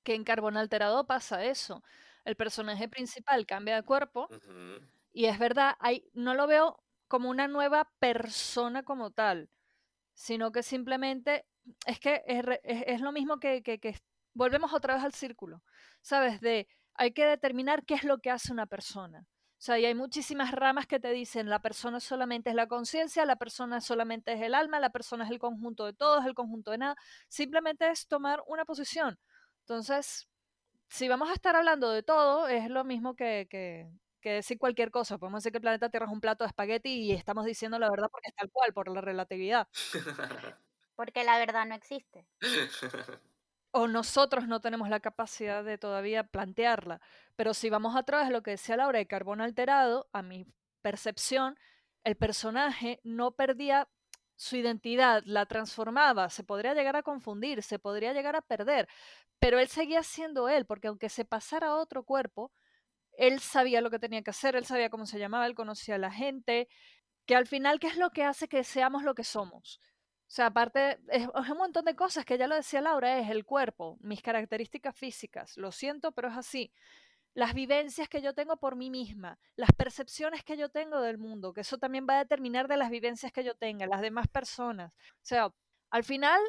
Que 0.02 0.14
en 0.14 0.24
Carbón 0.24 0.56
Alterado 0.56 1.06
pasa 1.06 1.44
eso. 1.44 1.82
El 2.24 2.36
personaje 2.36 2.88
principal 2.88 3.46
cambia 3.46 3.76
de 3.76 3.82
cuerpo 3.82 4.28
y 5.12 5.26
es 5.26 5.38
verdad, 5.38 5.74
hay, 5.80 6.08
no 6.14 6.34
lo 6.34 6.46
veo 6.46 6.82
como 7.08 7.28
una 7.28 7.48
nueva 7.48 7.90
persona 7.98 8.82
como 8.84 9.10
tal, 9.10 9.50
sino 10.14 10.52
que 10.52 10.62
simplemente 10.62 11.46
es 11.86 12.00
que 12.00 12.22
es, 12.26 13.00
lo 13.00 13.12
mismo 13.12 13.38
que, 13.38 13.62
que, 13.62 13.94
volvemos 14.34 14.72
otra 14.72 14.94
vez 14.94 15.04
al 15.04 15.14
círculo, 15.14 15.62
¿sabes? 16.00 16.40
De 16.40 16.68
hay 16.94 17.12
que 17.12 17.24
determinar 17.24 17.84
qué 17.84 17.94
es 17.94 18.04
lo 18.04 18.18
que 18.18 18.30
hace 18.30 18.52
una 18.52 18.66
persona. 18.66 19.26
O 19.62 19.64
sea, 19.64 19.78
y 19.78 19.84
hay 19.86 19.94
muchísimas 19.94 20.50
ramas 20.50 20.86
que 20.88 20.98
te 20.98 21.12
dicen 21.12 21.48
la 21.48 21.60
persona 21.62 22.00
solamente 22.00 22.50
es 22.50 22.56
la 22.56 22.66
conciencia, 22.66 23.24
la 23.24 23.36
persona 23.36 23.80
solamente 23.80 24.32
es 24.32 24.42
el 24.42 24.54
alma, 24.54 24.80
la 24.80 24.90
persona 24.90 25.24
es 25.24 25.30
el 25.30 25.38
conjunto 25.38 25.84
de 25.86 25.92
todo, 25.92 26.18
es 26.18 26.26
el 26.26 26.34
conjunto 26.34 26.72
de 26.72 26.78
nada. 26.78 26.96
Simplemente 27.28 27.88
es 27.88 28.08
tomar 28.08 28.42
una 28.48 28.64
posición. 28.64 29.20
Entonces, 29.60 30.28
si 30.88 31.08
vamos 31.08 31.30
a 31.30 31.34
estar 31.34 31.54
hablando 31.54 31.90
de 31.90 32.02
todo, 32.02 32.48
es 32.48 32.68
lo 32.70 32.82
mismo 32.84 33.14
que, 33.14 33.46
que, 33.48 33.88
que 34.20 34.30
decir 34.30 34.58
cualquier 34.58 34.90
cosa. 34.90 35.18
Podemos 35.18 35.42
decir 35.42 35.52
que 35.52 35.58
el 35.58 35.62
planeta 35.62 35.90
Tierra 35.90 36.06
es 36.06 36.12
un 36.12 36.20
plato 36.20 36.44
de 36.44 36.48
espagueti 36.48 36.90
y 36.90 37.12
estamos 37.12 37.44
diciendo 37.44 37.78
la 37.78 37.88
verdad 37.88 38.08
porque 38.10 38.30
es 38.30 38.34
tal 38.34 38.50
cual, 38.50 38.72
por 38.72 38.88
la 38.88 39.00
relatividad. 39.00 39.68
Porque 40.94 41.24
la 41.24 41.38
verdad 41.38 41.66
no 41.66 41.74
existe. 41.74 42.26
o 43.72 43.88
nosotros 43.88 44.46
no 44.46 44.60
tenemos 44.60 44.88
la 44.88 45.00
capacidad 45.00 45.64
de 45.64 45.78
todavía 45.78 46.24
plantearla. 46.24 47.00
Pero 47.36 47.54
si 47.54 47.70
vamos 47.70 47.96
a 47.96 48.02
través 48.04 48.28
de 48.28 48.32
lo 48.32 48.42
que 48.42 48.52
decía 48.52 48.76
Laura 48.76 48.98
de 48.98 49.06
carbono 49.06 49.44
alterado, 49.44 50.08
a 50.12 50.22
mi 50.22 50.46
percepción, 50.82 51.56
el 52.04 52.16
personaje 52.16 53.00
no 53.02 53.32
perdía 53.32 53.88
su 54.36 54.56
identidad, 54.56 55.22
la 55.24 55.46
transformaba, 55.46 56.28
se 56.28 56.44
podría 56.44 56.74
llegar 56.74 56.96
a 56.96 57.02
confundir, 57.02 57.62
se 57.62 57.78
podría 57.78 58.12
llegar 58.12 58.36
a 58.36 58.42
perder, 58.42 58.88
pero 59.38 59.58
él 59.58 59.68
seguía 59.68 60.02
siendo 60.02 60.48
él, 60.48 60.66
porque 60.66 60.88
aunque 60.88 61.08
se 61.08 61.24
pasara 61.24 61.68
a 61.68 61.76
otro 61.76 62.04
cuerpo, 62.04 62.52
él 63.12 63.40
sabía 63.40 63.80
lo 63.80 63.90
que 63.90 63.98
tenía 63.98 64.22
que 64.22 64.30
hacer, 64.30 64.56
él 64.56 64.66
sabía 64.66 64.90
cómo 64.90 65.06
se 65.06 65.18
llamaba, 65.18 65.46
él 65.46 65.54
conocía 65.54 65.94
a 65.94 65.98
la 65.98 66.10
gente, 66.10 66.68
que 67.26 67.36
al 67.36 67.46
final, 67.46 67.78
¿qué 67.78 67.86
es 67.86 67.96
lo 67.96 68.10
que 68.10 68.24
hace 68.24 68.48
que 68.48 68.64
seamos 68.64 69.04
lo 69.04 69.14
que 69.14 69.24
somos? 69.24 69.80
O 70.32 70.34
sea, 70.34 70.46
aparte, 70.46 70.98
es, 71.08 71.28
un 71.28 71.58
montón 71.58 71.84
de 71.84 71.94
cosas 71.94 72.24
que 72.24 72.38
ya 72.38 72.46
lo 72.46 72.54
decía 72.54 72.80
Laura, 72.80 73.18
es 73.18 73.28
el 73.28 73.44
cuerpo, 73.44 73.98
mis 74.00 74.22
características 74.22 74.96
físicas, 74.96 75.58
lo 75.58 75.70
siento, 75.72 76.12
pero 76.12 76.28
es 76.28 76.38
así. 76.38 76.72
Las 77.34 77.52
vivencias 77.52 78.08
que 78.08 78.22
yo 78.22 78.32
tengo 78.32 78.56
por 78.56 78.74
mí 78.74 78.88
misma, 78.88 79.38
las 79.56 79.68
percepciones 79.72 80.42
que 80.42 80.56
yo 80.56 80.70
tengo 80.70 81.02
del 81.02 81.18
mundo, 81.18 81.52
que 81.52 81.60
eso 81.60 81.76
también 81.76 82.06
va 82.08 82.14
a 82.14 82.20
determinar 82.20 82.66
de 82.66 82.78
las 82.78 82.88
vivencias 82.88 83.30
que 83.30 83.44
yo 83.44 83.54
tenga, 83.56 83.86
las 83.86 84.00
demás 84.00 84.26
personas. 84.26 84.94
O 84.94 85.20
sea, 85.20 85.52
al 85.90 86.02
final, 86.02 86.40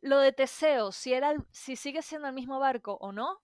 lo 0.00 0.18
de 0.18 0.32
Teseo, 0.32 0.90
si, 0.90 1.12
era 1.12 1.32
si 1.52 1.76
sigue 1.76 2.02
siendo 2.02 2.26
el 2.26 2.34
mismo 2.34 2.58
barco 2.58 2.98
o 3.00 3.12
no, 3.12 3.40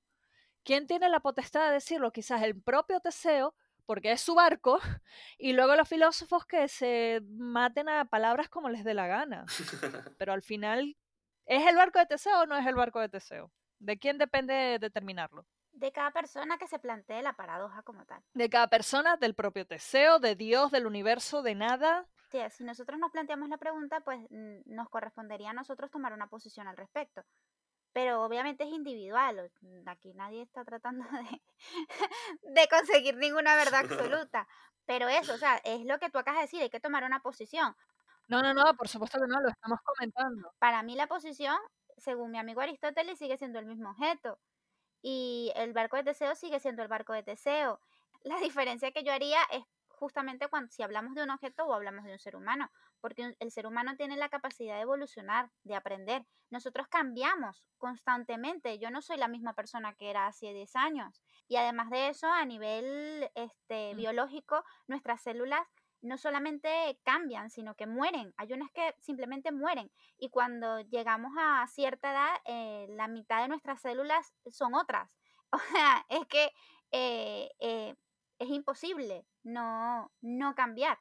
¿quién 0.65 0.89
tiene 0.89 1.09
la 1.09 1.21
potestad 1.21 1.69
de 1.69 1.75
decirlo? 1.75 2.11
Quizás 2.11 2.43
el 2.43 2.61
propio 2.61 2.99
Teseo, 2.99 3.55
porque 3.87 4.13
es 4.13 4.21
su 4.21 4.35
barco, 4.35 4.79
y 5.39 5.53
luego 5.53 5.77
los 5.77 5.89
filósofos 5.89 6.45
que 6.47 6.69
se 6.69 7.21
maten 7.29 7.89
a 7.89 8.05
palabras 8.07 8.49
como 8.49 8.69
les 8.69 8.85
dé 8.85 8.95
la 8.95 9.07
gana. 9.07 9.45
Pero 10.19 10.33
al 10.33 10.43
final, 10.43 10.97
¿es 11.47 11.67
el 11.67 11.77
barco 11.77 11.99
de 11.99 12.07
Teseo 12.07 12.43
o 12.43 12.47
no 12.47 12.57
es 12.57 12.67
el 12.67 12.75
barco 12.75 13.01
de 13.01 13.09
Teseo? 13.09 13.51
¿De 13.79 13.99
quién 13.99 14.19
depende 14.19 14.79
determinarlo? 14.79 15.47
De 15.73 15.91
cada 15.91 16.13
persona 16.13 16.57
que 16.57 16.69
se 16.69 16.79
plantee 16.79 17.23
la 17.23 17.35
paradoja 17.35 17.83
como 17.83 18.05
tal. 18.07 18.23
De 18.33 18.49
cada 18.49 18.69
persona, 18.69 19.17
del 19.17 19.35
propio 19.35 19.67
Teseo, 19.67 20.21
de 20.21 20.37
Dios, 20.37 20.71
del 20.71 20.87
universo, 20.87 21.43
de 21.43 21.57
nada. 21.57 22.07
Sí, 22.31 22.39
si 22.51 22.65
nosotros 22.65 22.99
nos 22.99 23.11
planteamos 23.11 23.49
la 23.49 23.59
pregunta, 23.59 24.01
pues 24.01 24.21
nos 24.31 24.89
correspondería 24.89 25.51
a 25.51 25.55
nosotros 25.55 25.91
tomar 25.91 26.13
una 26.13 26.29
posición 26.29 26.69
al 26.69 26.77
respecto 26.77 27.25
pero 27.95 28.25
obviamente 28.25 28.65
es 28.65 28.71
individual. 28.71 29.51
Aquí 29.87 30.13
nadie 30.15 30.43
está 30.43 30.65
tratando 30.65 31.05
de, 32.43 32.53
de 32.53 32.69
conseguir 32.69 33.17
ninguna 33.17 33.55
verdad 33.55 33.81
absoluta. 34.21 34.47
Pero 34.85 35.09
eso, 35.09 35.33
o 35.33 35.39
sea, 35.39 35.57
es 35.65 35.87
lo 35.87 35.99
que 35.99 36.11
tú 36.11 36.19
acabas 36.19 36.41
de 36.41 36.47
decir, 36.47 36.61
hay 36.61 36.69
que 36.69 36.81
tomar 36.81 37.05
una 37.05 37.21
posición. 37.21 37.75
No, 38.29 38.43
no, 38.43 38.53
no, 38.53 38.75
por 38.75 38.89
supuesto 38.89 39.19
que 39.21 39.29
no, 39.29 39.41
lo 39.41 39.49
estamos 39.49 39.79
comentando. 39.83 40.53
Para 40.59 40.83
mí 40.83 40.97
la 40.97 41.07
posición, 41.07 41.57
según 41.97 42.33
mi 42.33 42.39
amigo 42.39 42.61
Aristóteles, 42.61 43.19
sigue 43.19 43.39
siendo 43.39 43.61
el 43.61 43.67
mismo 43.67 43.91
objeto. 43.91 44.39
Y 45.01 45.53
el 45.55 45.73
barco 45.73 45.97
de 45.97 46.05
Teseo 46.05 46.35
sigue 46.35 46.59
siendo 46.59 46.83
el 46.83 46.89
barco 46.89 47.13
de 47.13 47.23
Teseo. 47.23 47.81
La 48.25 48.41
diferencia 48.41 48.91
que 48.91 49.05
yo 49.05 49.13
haría 49.13 49.41
es 49.53 49.63
justamente 49.99 50.49
cuando 50.49 50.71
si 50.71 50.83
hablamos 50.83 51.15
de 51.15 51.23
un 51.23 51.31
objeto 51.31 51.65
o 51.67 51.75
hablamos 51.75 52.05
de 52.05 52.13
un 52.13 52.19
ser 52.19 52.37
humano 52.37 52.71
porque 53.05 53.37
el 53.39 53.51
ser 53.51 53.67
humano 53.67 53.97
tiene 53.97 54.17
la 54.17 54.31
capacidad 54.31 54.77
de 54.77 54.81
evolucionar, 54.81 55.51
de 55.63 55.75
aprender. 55.75 56.25
Nosotros 56.49 56.89
cambiamos 56.89 57.69
constantemente. 57.77 58.79
Yo 58.79 58.91
no 58.91 59.03
soy 59.03 59.19
la 59.19 59.29
misma 59.29 59.53
persona 59.53 59.93
que 59.93 60.09
era 60.09 60.27
hace 60.27 60.55
10 60.55 60.75
años. 60.77 61.23
Y 61.47 61.57
además 61.57 61.91
de 61.91 62.09
eso, 62.09 62.33
a 62.33 62.47
nivel 62.47 63.31
este, 63.35 63.93
mm. 63.93 63.97
biológico, 63.99 64.65
nuestras 64.87 65.21
células 65.21 65.69
no 66.01 66.17
solamente 66.17 66.99
cambian, 67.03 67.51
sino 67.51 67.75
que 67.75 67.87
mueren. 67.87 68.33
Hay 68.39 68.55
unas 68.55 68.71
que 68.71 68.95
simplemente 69.01 69.53
mueren. 69.53 69.93
Y 70.17 70.31
cuando 70.31 70.81
llegamos 70.81 71.33
a 71.39 71.67
cierta 71.67 72.11
edad, 72.11 72.37
eh, 72.47 72.87
la 72.89 73.07
mitad 73.07 73.43
de 73.43 73.49
nuestras 73.49 73.83
células 73.83 74.33
son 74.47 74.75
otras. 74.75 75.15
O 75.55 75.59
sea, 75.73 76.05
es 76.09 76.27
que 76.27 76.51
eh, 76.91 77.49
eh, 77.61 77.95
es 78.45 78.51
imposible 78.51 79.27
no, 79.43 80.13
no 80.21 80.55
cambiar 80.55 80.99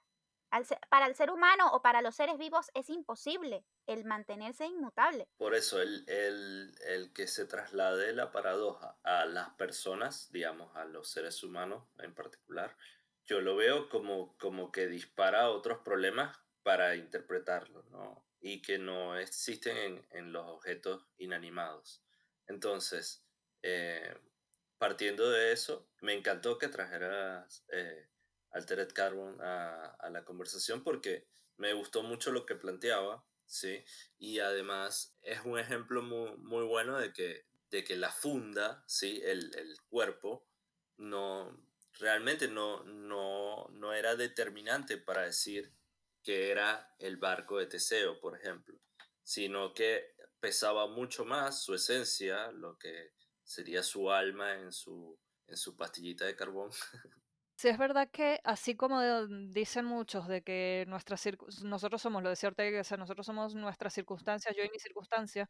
para 0.89 1.08
el 1.08 1.15
ser 1.15 1.32
humano 1.32 1.71
o 1.73 1.82
para 1.82 2.01
los 2.01 2.15
seres 2.15 2.38
vivos 2.38 2.69
es 2.75 2.89
imposible 2.89 3.65
el 3.88 4.06
mantenerse 4.06 4.65
inmutable. 4.65 5.27
Por 5.38 5.56
eso 5.56 5.82
el, 5.82 6.06
el, 6.08 7.12
que 7.13 7.27
se 7.27 7.45
traslade 7.45 8.13
la 8.13 8.32
paradoja 8.32 8.97
a 9.03 9.25
las 9.25 9.49
personas, 9.51 10.32
digamos, 10.32 10.75
a 10.75 10.86
los 10.86 11.10
seres 11.10 11.43
humanos 11.43 11.84
en 11.99 12.13
particular, 12.13 12.77
yo 13.25 13.41
lo 13.41 13.56
veo 13.56 13.89
como, 13.89 14.38
como 14.38 14.71
que 14.71 14.88
dispara 14.88 15.49
otros 15.49 15.79
problemas 15.79 16.38
para 16.62 16.95
interpretarlo, 16.95 17.84
¿no? 17.89 18.23
Y 18.39 18.62
que 18.62 18.77
no 18.77 19.17
existen 19.17 19.77
en, 19.77 20.06
en 20.12 20.34
los 20.34 20.45
objetos 20.47 21.08
inanimados. 21.17 22.03
Entonces, 22.47 23.25
eh, 23.63 24.13
partiendo 24.77 25.29
de 25.29 25.51
eso, 25.51 25.88
me 26.01 26.13
encantó 26.13 26.57
que 26.57 26.67
trajeras 26.67 27.65
eh, 27.69 28.07
Altered 28.51 28.91
Carbon 28.93 29.39
a, 29.41 30.09
la 30.12 30.23
conversación 30.23 30.83
porque 30.83 31.27
me 31.57 31.73
gustó 31.73 32.03
mucho 32.03 32.31
lo 32.31 32.45
que 32.45 32.55
planteaba, 32.55 33.25
¿sí? 33.45 33.83
Y 34.19 34.39
además 34.39 35.17
es 35.21 35.41
un 35.45 35.59
ejemplo 35.59 36.01
muy, 36.01 36.36
muy 36.38 36.65
bueno 36.65 36.97
de 36.97 37.13
que, 37.13 37.45
de 37.71 37.83
que 37.83 37.95
la 37.95 38.12
funda, 38.12 38.83
¿sí? 38.88 39.21
El, 39.23 39.51
cuerpo, 39.89 40.45
no, 40.97 41.57
realmente 41.99 42.47
no, 42.47 42.83
no, 42.83 43.67
no 43.71 43.93
era 43.93 44.15
determinante 44.15 44.97
para 44.97 45.23
decir 45.23 45.71
que 46.23 46.51
era 46.51 46.95
el 46.99 47.17
barco 47.17 47.57
de 47.59 47.67
Teseo, 47.67 48.19
por 48.19 48.36
ejemplo, 48.36 48.79
sino 49.23 49.73
que 49.73 50.15
pesaba 50.39 50.88
mucho 50.88 51.25
más 51.25 51.63
su 51.63 51.73
esencia, 51.73 52.51
lo 52.51 52.77
que 52.77 53.13
sería 53.43 53.84
su 53.84 54.12
alma 54.12 54.53
en 54.56 54.71
su, 54.71 55.17
en 55.47 55.58
su 55.58 55.75
pastillita 55.75 56.25
de 56.25 56.36
carbón, 56.36 56.69
Sí, 57.56 57.69
es 57.69 57.77
verdad 57.77 58.10
que 58.12 58.39
así 58.43 58.75
como 58.75 58.99
dicen 59.27 59.86
muchos 59.86 60.27
de 60.27 60.41
que 60.41 60.86
nuestras 60.88 61.23
nosotros 61.63 62.01
somos, 62.01 62.23
lo 62.23 62.29
decía 62.29 62.49
Ortega, 62.49 62.82
o 62.82 62.84
sea, 62.84 62.97
nosotros 62.97 63.25
somos 63.25 63.53
nuestras 63.56 63.93
circunstancias, 63.93 64.56
yo 64.58 64.63
y 64.63 64.69
mi 64.69 64.79
circunstancia, 64.79 65.49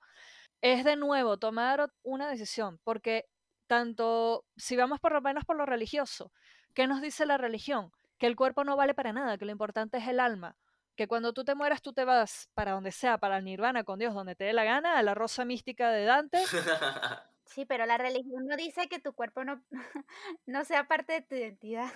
es 0.62 0.84
de 0.84 0.95
nuevo 0.97 1.38
tomar 1.38 1.91
una 2.03 2.29
decisión, 2.29 2.79
porque 2.84 3.25
tanto 3.67 4.45
si 4.58 4.75
vamos 4.75 4.99
por 4.99 5.13
lo 5.13 5.21
menos 5.21 5.45
por 5.45 5.56
lo 5.56 5.65
religioso, 5.65 6.32
¿qué 6.73 6.88
nos 6.88 7.01
dice 7.01 7.25
la 7.25 7.38
religión? 7.38 7.91
Que 8.19 8.27
el 8.27 8.36
cuerpo 8.36 8.63
no 8.63 8.75
vale 8.75 8.93
para 8.93 9.13
nada, 9.13 9.38
que 9.38 9.45
lo 9.45 9.51
importante 9.51 9.97
es 9.97 10.08
el 10.08 10.19
alma, 10.19 10.58
que 10.95 11.08
cuando 11.08 11.34
tú 11.34 11.43
te 11.43 11.56
mueras 11.56 11.82
tú 11.82 11.93
te 11.93 12.06
vas 12.06 12.49
para 12.53 12.73
donde 12.73 12.91
sea, 12.91 13.17
para 13.17 13.38
el 13.38 13.45
nirvana 13.45 13.86
con 13.86 13.97
Dios, 13.97 14.13
donde 14.13 14.36
te 14.36 14.43
dé 14.43 14.53
la 14.53 14.65
gana, 14.65 14.99
a 14.99 15.03
la 15.03 15.15
rosa 15.15 15.45
mística 15.45 15.89
de 15.89 16.06
Dante. 16.06 16.43
Sí, 17.54 17.66
pero 17.66 17.86
la 17.86 17.98
religión 18.00 18.46
no 18.48 18.56
dice 18.58 18.88
que 18.89 19.00
tu 19.00 19.13
cuerpo 19.13 19.44
no, 19.44 19.63
no 20.48 20.66
sea 20.66 20.88
parte 20.88 21.13
de 21.13 21.22
tu 21.22 21.36
identidad. 21.36 21.92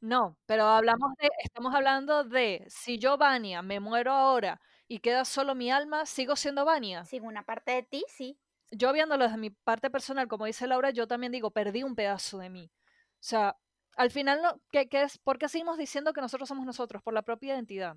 No, 0.00 0.38
pero 0.46 0.64
hablamos 0.64 1.12
de, 1.20 1.28
estamos 1.44 1.74
hablando 1.74 2.24
de 2.24 2.64
si 2.68 2.98
yo, 2.98 3.18
Vania, 3.18 3.60
me 3.60 3.80
muero 3.80 4.12
ahora 4.12 4.60
y 4.88 5.00
queda 5.00 5.24
solo 5.24 5.54
mi 5.54 5.70
alma, 5.70 6.06
¿sigo 6.06 6.36
siendo 6.36 6.64
Vania? 6.64 7.04
Sin 7.04 7.24
una 7.24 7.44
parte 7.44 7.72
de 7.72 7.82
ti, 7.82 8.04
sí. 8.08 8.38
Yo 8.70 8.92
viéndolo 8.92 9.24
desde 9.24 9.36
mi 9.36 9.50
parte 9.50 9.90
personal, 9.90 10.28
como 10.28 10.46
dice 10.46 10.66
Laura, 10.66 10.90
yo 10.90 11.06
también 11.06 11.32
digo, 11.32 11.50
perdí 11.50 11.82
un 11.82 11.96
pedazo 11.96 12.38
de 12.38 12.48
mí. 12.48 12.70
O 12.74 13.18
sea, 13.18 13.56
al 13.96 14.10
final, 14.10 14.40
no, 14.42 14.60
¿qué, 14.70 14.88
qué 14.88 15.02
es? 15.02 15.18
¿por 15.18 15.38
qué 15.38 15.48
seguimos 15.48 15.76
diciendo 15.76 16.12
que 16.12 16.20
nosotros 16.20 16.48
somos 16.48 16.64
nosotros? 16.64 17.02
Por 17.02 17.12
la 17.12 17.22
propia 17.22 17.54
identidad. 17.54 17.96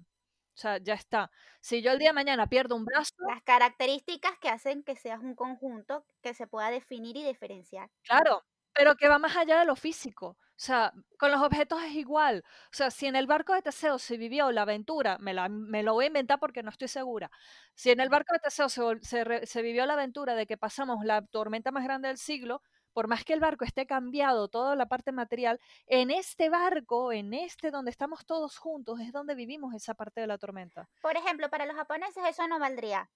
O 0.53 0.57
sea, 0.57 0.77
ya 0.77 0.93
está. 0.93 1.31
Si 1.61 1.81
yo 1.81 1.91
el 1.91 1.99
día 1.99 2.09
de 2.09 2.13
mañana 2.13 2.47
pierdo 2.47 2.75
un 2.75 2.85
brazo. 2.85 3.13
Las 3.27 3.41
características 3.43 4.37
que 4.39 4.49
hacen 4.49 4.83
que 4.83 4.95
seas 4.95 5.19
un 5.21 5.35
conjunto 5.35 6.05
que 6.21 6.33
se 6.33 6.47
pueda 6.47 6.69
definir 6.69 7.17
y 7.17 7.23
diferenciar. 7.23 7.89
Claro, 8.03 8.43
pero 8.73 8.95
que 8.95 9.07
va 9.07 9.19
más 9.19 9.35
allá 9.35 9.59
de 9.59 9.65
lo 9.65 9.75
físico. 9.75 10.37
O 10.55 10.65
sea, 10.65 10.93
con 11.17 11.31
los 11.31 11.41
objetos 11.41 11.81
es 11.83 11.93
igual. 11.93 12.43
O 12.45 12.75
sea, 12.75 12.91
si 12.91 13.07
en 13.07 13.15
el 13.15 13.25
barco 13.25 13.53
de 13.53 13.63
Teseo 13.63 13.97
se 13.97 14.17
vivió 14.17 14.51
la 14.51 14.61
aventura, 14.61 15.17
me, 15.19 15.33
la, 15.33 15.49
me 15.49 15.81
lo 15.83 15.93
voy 15.93 16.05
a 16.05 16.07
inventar 16.07 16.39
porque 16.39 16.61
no 16.61 16.69
estoy 16.69 16.87
segura. 16.87 17.31
Si 17.73 17.89
en 17.89 17.99
el 17.99 18.09
barco 18.09 18.33
de 18.33 18.39
Teseo 18.39 18.69
se, 18.69 18.81
se, 19.01 19.45
se 19.45 19.61
vivió 19.63 19.85
la 19.87 19.93
aventura 19.93 20.35
de 20.35 20.45
que 20.45 20.57
pasamos 20.57 21.03
la 21.05 21.25
tormenta 21.25 21.71
más 21.71 21.83
grande 21.83 22.07
del 22.07 22.17
siglo, 22.17 22.61
por 22.93 23.07
más 23.07 23.25
que 23.25 23.33
el 23.33 23.39
barco 23.39 23.65
esté 23.65 23.85
cambiado, 23.85 24.47
toda 24.47 24.75
la 24.75 24.87
parte 24.87 25.11
material, 25.11 25.59
en 25.87 26.11
este 26.11 26.49
barco, 26.49 27.11
en 27.11 27.33
este 27.33 27.71
donde 27.71 27.91
estamos 27.91 28.25
todos 28.25 28.57
juntos, 28.57 28.99
es 28.99 29.11
donde 29.11 29.35
vivimos 29.35 29.73
esa 29.73 29.93
parte 29.93 30.21
de 30.21 30.27
la 30.27 30.37
tormenta. 30.37 30.89
Por 31.01 31.17
ejemplo, 31.17 31.49
para 31.49 31.65
los 31.65 31.75
japoneses 31.75 32.23
eso 32.25 32.47
no 32.47 32.59
valdría. 32.59 33.09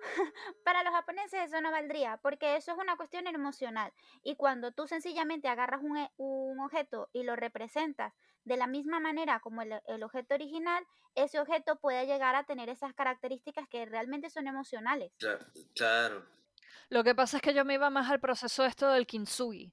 para 0.64 0.82
los 0.82 0.92
japoneses 0.92 1.48
eso 1.48 1.60
no 1.60 1.70
valdría, 1.70 2.18
porque 2.22 2.56
eso 2.56 2.72
es 2.72 2.78
una 2.78 2.96
cuestión 2.96 3.26
emocional. 3.26 3.92
Y 4.22 4.36
cuando 4.36 4.72
tú 4.72 4.86
sencillamente 4.86 5.48
agarras 5.48 5.82
un, 5.82 5.98
e, 5.98 6.10
un, 6.16 6.58
objeto 6.60 7.08
y 7.12 7.22
lo 7.22 7.36
representas 7.36 8.12
de 8.44 8.56
la 8.56 8.66
misma 8.66 9.00
manera 9.00 9.40
como 9.40 9.62
el, 9.62 9.80
el 9.86 10.02
objeto 10.02 10.34
original, 10.34 10.86
ese 11.14 11.38
objeto 11.40 11.76
puede 11.76 12.06
llegar 12.06 12.34
a 12.34 12.44
tener 12.44 12.68
esas 12.68 12.94
características 12.94 13.68
que 13.68 13.84
realmente 13.84 14.30
son 14.30 14.46
emocionales. 14.46 15.12
Claro, 15.18 15.46
claro. 15.74 16.39
Lo 16.88 17.04
que 17.04 17.14
pasa 17.14 17.36
es 17.38 17.42
que 17.42 17.54
yo 17.54 17.64
me 17.64 17.74
iba 17.74 17.90
más 17.90 18.10
al 18.10 18.20
proceso 18.20 18.64
esto 18.64 18.88
del 18.88 19.06
kintsugi. 19.06 19.72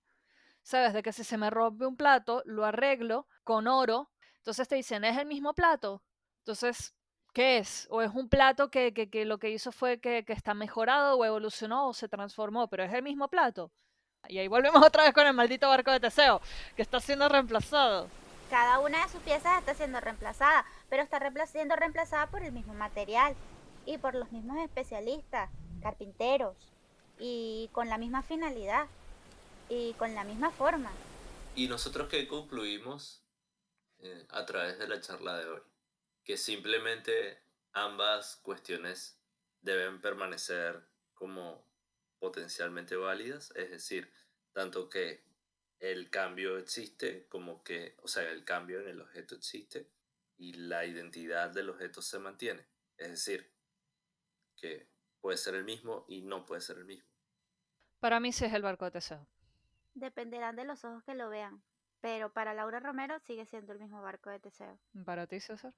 ¿Sabes? 0.62 0.94
De 0.94 1.02
que 1.02 1.14
si 1.14 1.24
se 1.24 1.38
me 1.38 1.50
rompe 1.50 1.86
un 1.86 1.96
plato, 1.96 2.42
lo 2.46 2.66
arreglo 2.66 3.28
con 3.44 3.68
oro. 3.68 4.12
Entonces 4.38 4.68
te 4.68 4.76
dicen, 4.76 5.04
¿es 5.06 5.18
el 5.18 5.26
mismo 5.26 5.54
plato? 5.54 6.04
Entonces, 6.40 6.94
¿qué 7.34 7.58
es? 7.58 7.88
¿O 7.90 8.02
es 8.02 8.12
un 8.14 8.30
plato 8.30 8.70
que, 8.70 8.94
que, 8.94 9.10
que 9.10 9.26
lo 9.26 9.38
que 9.40 9.50
hizo 9.50 9.72
fue 9.72 10.00
que, 10.00 10.26
que 10.26 10.34
está 10.34 10.54
mejorado 10.54 11.18
o 11.18 11.26
evolucionó 11.26 11.88
o 11.88 11.94
se 11.94 12.10
transformó? 12.10 12.68
Pero 12.68 12.84
es 12.84 12.94
el 12.94 13.04
mismo 13.04 13.30
plato. 13.30 13.72
Y 14.28 14.40
ahí 14.40 14.48
volvemos 14.48 14.82
otra 14.86 15.04
vez 15.04 15.14
con 15.14 15.26
el 15.26 15.34
maldito 15.34 15.70
barco 15.70 15.92
de 15.92 16.00
Teseo, 16.00 16.42
que 16.76 16.82
está 16.82 17.00
siendo 17.00 17.30
reemplazado. 17.30 18.10
Cada 18.50 18.80
una 18.80 19.04
de 19.04 19.10
sus 19.12 19.22
piezas 19.22 19.60
está 19.60 19.74
siendo 19.74 20.00
reemplazada, 20.00 20.66
pero 20.90 21.04
está 21.04 21.20
siendo 21.46 21.76
reemplazada 21.76 22.28
por 22.28 22.44
el 22.44 22.54
mismo 22.54 22.74
material 22.74 23.36
y 23.86 23.98
por 23.98 24.16
los 24.16 24.32
mismos 24.32 24.58
especialistas, 24.60 25.50
carpinteros, 25.82 26.56
y 27.20 27.70
con 27.72 27.90
la 27.90 27.98
misma 27.98 28.24
finalidad 28.24 28.88
y 29.70 29.94
con 29.94 30.14
la 30.16 30.24
misma 30.24 30.52
forma. 30.52 30.92
¿Y 31.56 31.68
nosotros 31.68 32.08
qué 32.10 32.28
concluimos 32.28 33.24
eh, 34.00 34.26
a 34.30 34.46
través 34.46 34.78
de 34.80 34.88
la 34.88 35.02
charla 35.02 35.38
de 35.38 35.50
hoy? 35.50 35.62
Que 36.24 36.38
simplemente 36.38 37.40
ambas 37.74 38.38
cuestiones 38.38 39.18
deben 39.62 40.02
permanecer 40.02 40.82
como 41.14 41.66
potencialmente 42.20 42.96
válidas, 42.96 43.52
es 43.56 43.70
decir, 43.70 44.12
tanto 44.54 44.90
que 44.90 45.24
el 45.80 46.10
cambio 46.10 46.58
existe 46.58 47.28
como 47.30 47.64
que, 47.64 47.96
o 48.02 48.08
sea, 48.08 48.30
el 48.32 48.44
cambio 48.44 48.82
en 48.82 48.88
el 48.88 49.02
objeto 49.02 49.36
existe 49.36 49.88
y 50.38 50.54
la 50.54 50.86
identidad 50.86 51.50
del 51.50 51.70
objeto 51.70 52.02
se 52.02 52.20
mantiene. 52.20 52.66
Es 52.98 53.10
decir, 53.10 53.52
que 54.56 54.88
puede 55.22 55.38
ser 55.38 55.56
el 55.56 55.64
mismo 55.64 56.06
y 56.08 56.22
no 56.22 56.46
puede 56.46 56.62
ser 56.62 56.78
el 56.78 56.86
mismo. 56.86 57.08
Para 58.00 58.20
mí 58.20 58.32
sí 58.32 58.46
es 58.46 58.54
el 58.54 58.62
barco 58.62 58.86
de 58.86 58.92
Teseo. 58.92 59.28
Dependerán 59.94 60.56
de 60.56 60.66
los 60.66 60.84
ojos 60.86 61.04
que 61.04 61.16
lo 61.16 61.30
vean, 61.30 61.64
pero 62.02 62.32
para 62.32 62.54
Laura 62.54 62.80
Romero 62.80 63.20
sigue 63.20 63.46
siendo 63.46 63.74
el 63.74 63.80
mismo 63.80 64.02
barco 64.02 64.30
de 64.30 64.40
Teseo. 64.40 64.78
¿Para 65.06 65.26
ti, 65.28 65.40
César? 65.40 65.74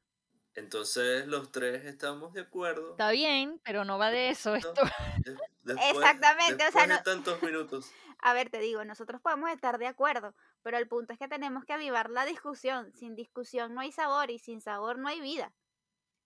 Entonces 0.55 1.27
los 1.27 1.51
tres 1.51 1.85
estamos 1.85 2.33
de 2.33 2.41
acuerdo. 2.41 2.91
Está 2.91 3.11
bien, 3.11 3.61
pero 3.63 3.85
no 3.85 3.97
va 3.97 4.09
de 4.11 4.29
eso 4.29 4.55
esto. 4.55 4.73
De- 5.23 5.37
después- 5.63 5.95
Exactamente, 5.95 6.67
o 6.67 6.71
sea, 6.71 6.81
de 6.87 6.87
no- 6.95 7.03
tantos 7.03 7.41
minutos. 7.43 7.91
A 8.21 8.33
ver, 8.33 8.49
te 8.49 8.59
digo, 8.59 8.83
nosotros 8.83 9.21
podemos 9.21 9.49
estar 9.51 9.77
de 9.77 9.87
acuerdo, 9.87 10.35
pero 10.61 10.77
el 10.77 10.89
punto 10.89 11.13
es 11.13 11.19
que 11.19 11.29
tenemos 11.29 11.63
que 11.63 11.71
avivar 11.71 12.09
la 12.09 12.25
discusión. 12.25 12.91
Sin 12.93 13.15
discusión 13.15 13.73
no 13.73 13.79
hay 13.79 13.93
sabor 13.93 14.29
y 14.29 14.39
sin 14.39 14.59
sabor 14.59 14.97
no 14.97 15.07
hay 15.07 15.21
vida. 15.21 15.53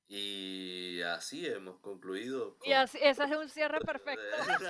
Y 0.09 1.01
así 1.01 1.45
hemos 1.45 1.77
concluido. 1.79 2.55
Y 2.63 2.73
así, 2.73 2.97
ese 3.01 3.23
es 3.23 3.31
un 3.31 3.49
cierre 3.49 3.79
con- 3.79 3.87
perfecto. 3.87 4.21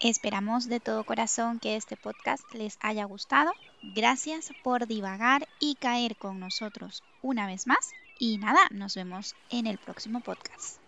Esperamos 0.00 0.68
de 0.68 0.80
todo 0.80 1.04
corazón 1.04 1.58
que 1.60 1.76
este 1.76 1.96
podcast 1.96 2.42
les 2.52 2.76
haya 2.80 3.04
gustado. 3.04 3.52
Gracias 3.94 4.50
por 4.62 4.86
divagar 4.86 5.48
y 5.60 5.76
caer 5.76 6.16
con 6.16 6.40
nosotros 6.40 7.02
una 7.22 7.46
vez 7.46 7.66
más. 7.66 7.92
Y 8.18 8.38
nada, 8.38 8.60
nos 8.70 8.94
vemos 8.96 9.34
en 9.50 9.66
el 9.66 9.78
próximo 9.78 10.20
podcast. 10.20 10.78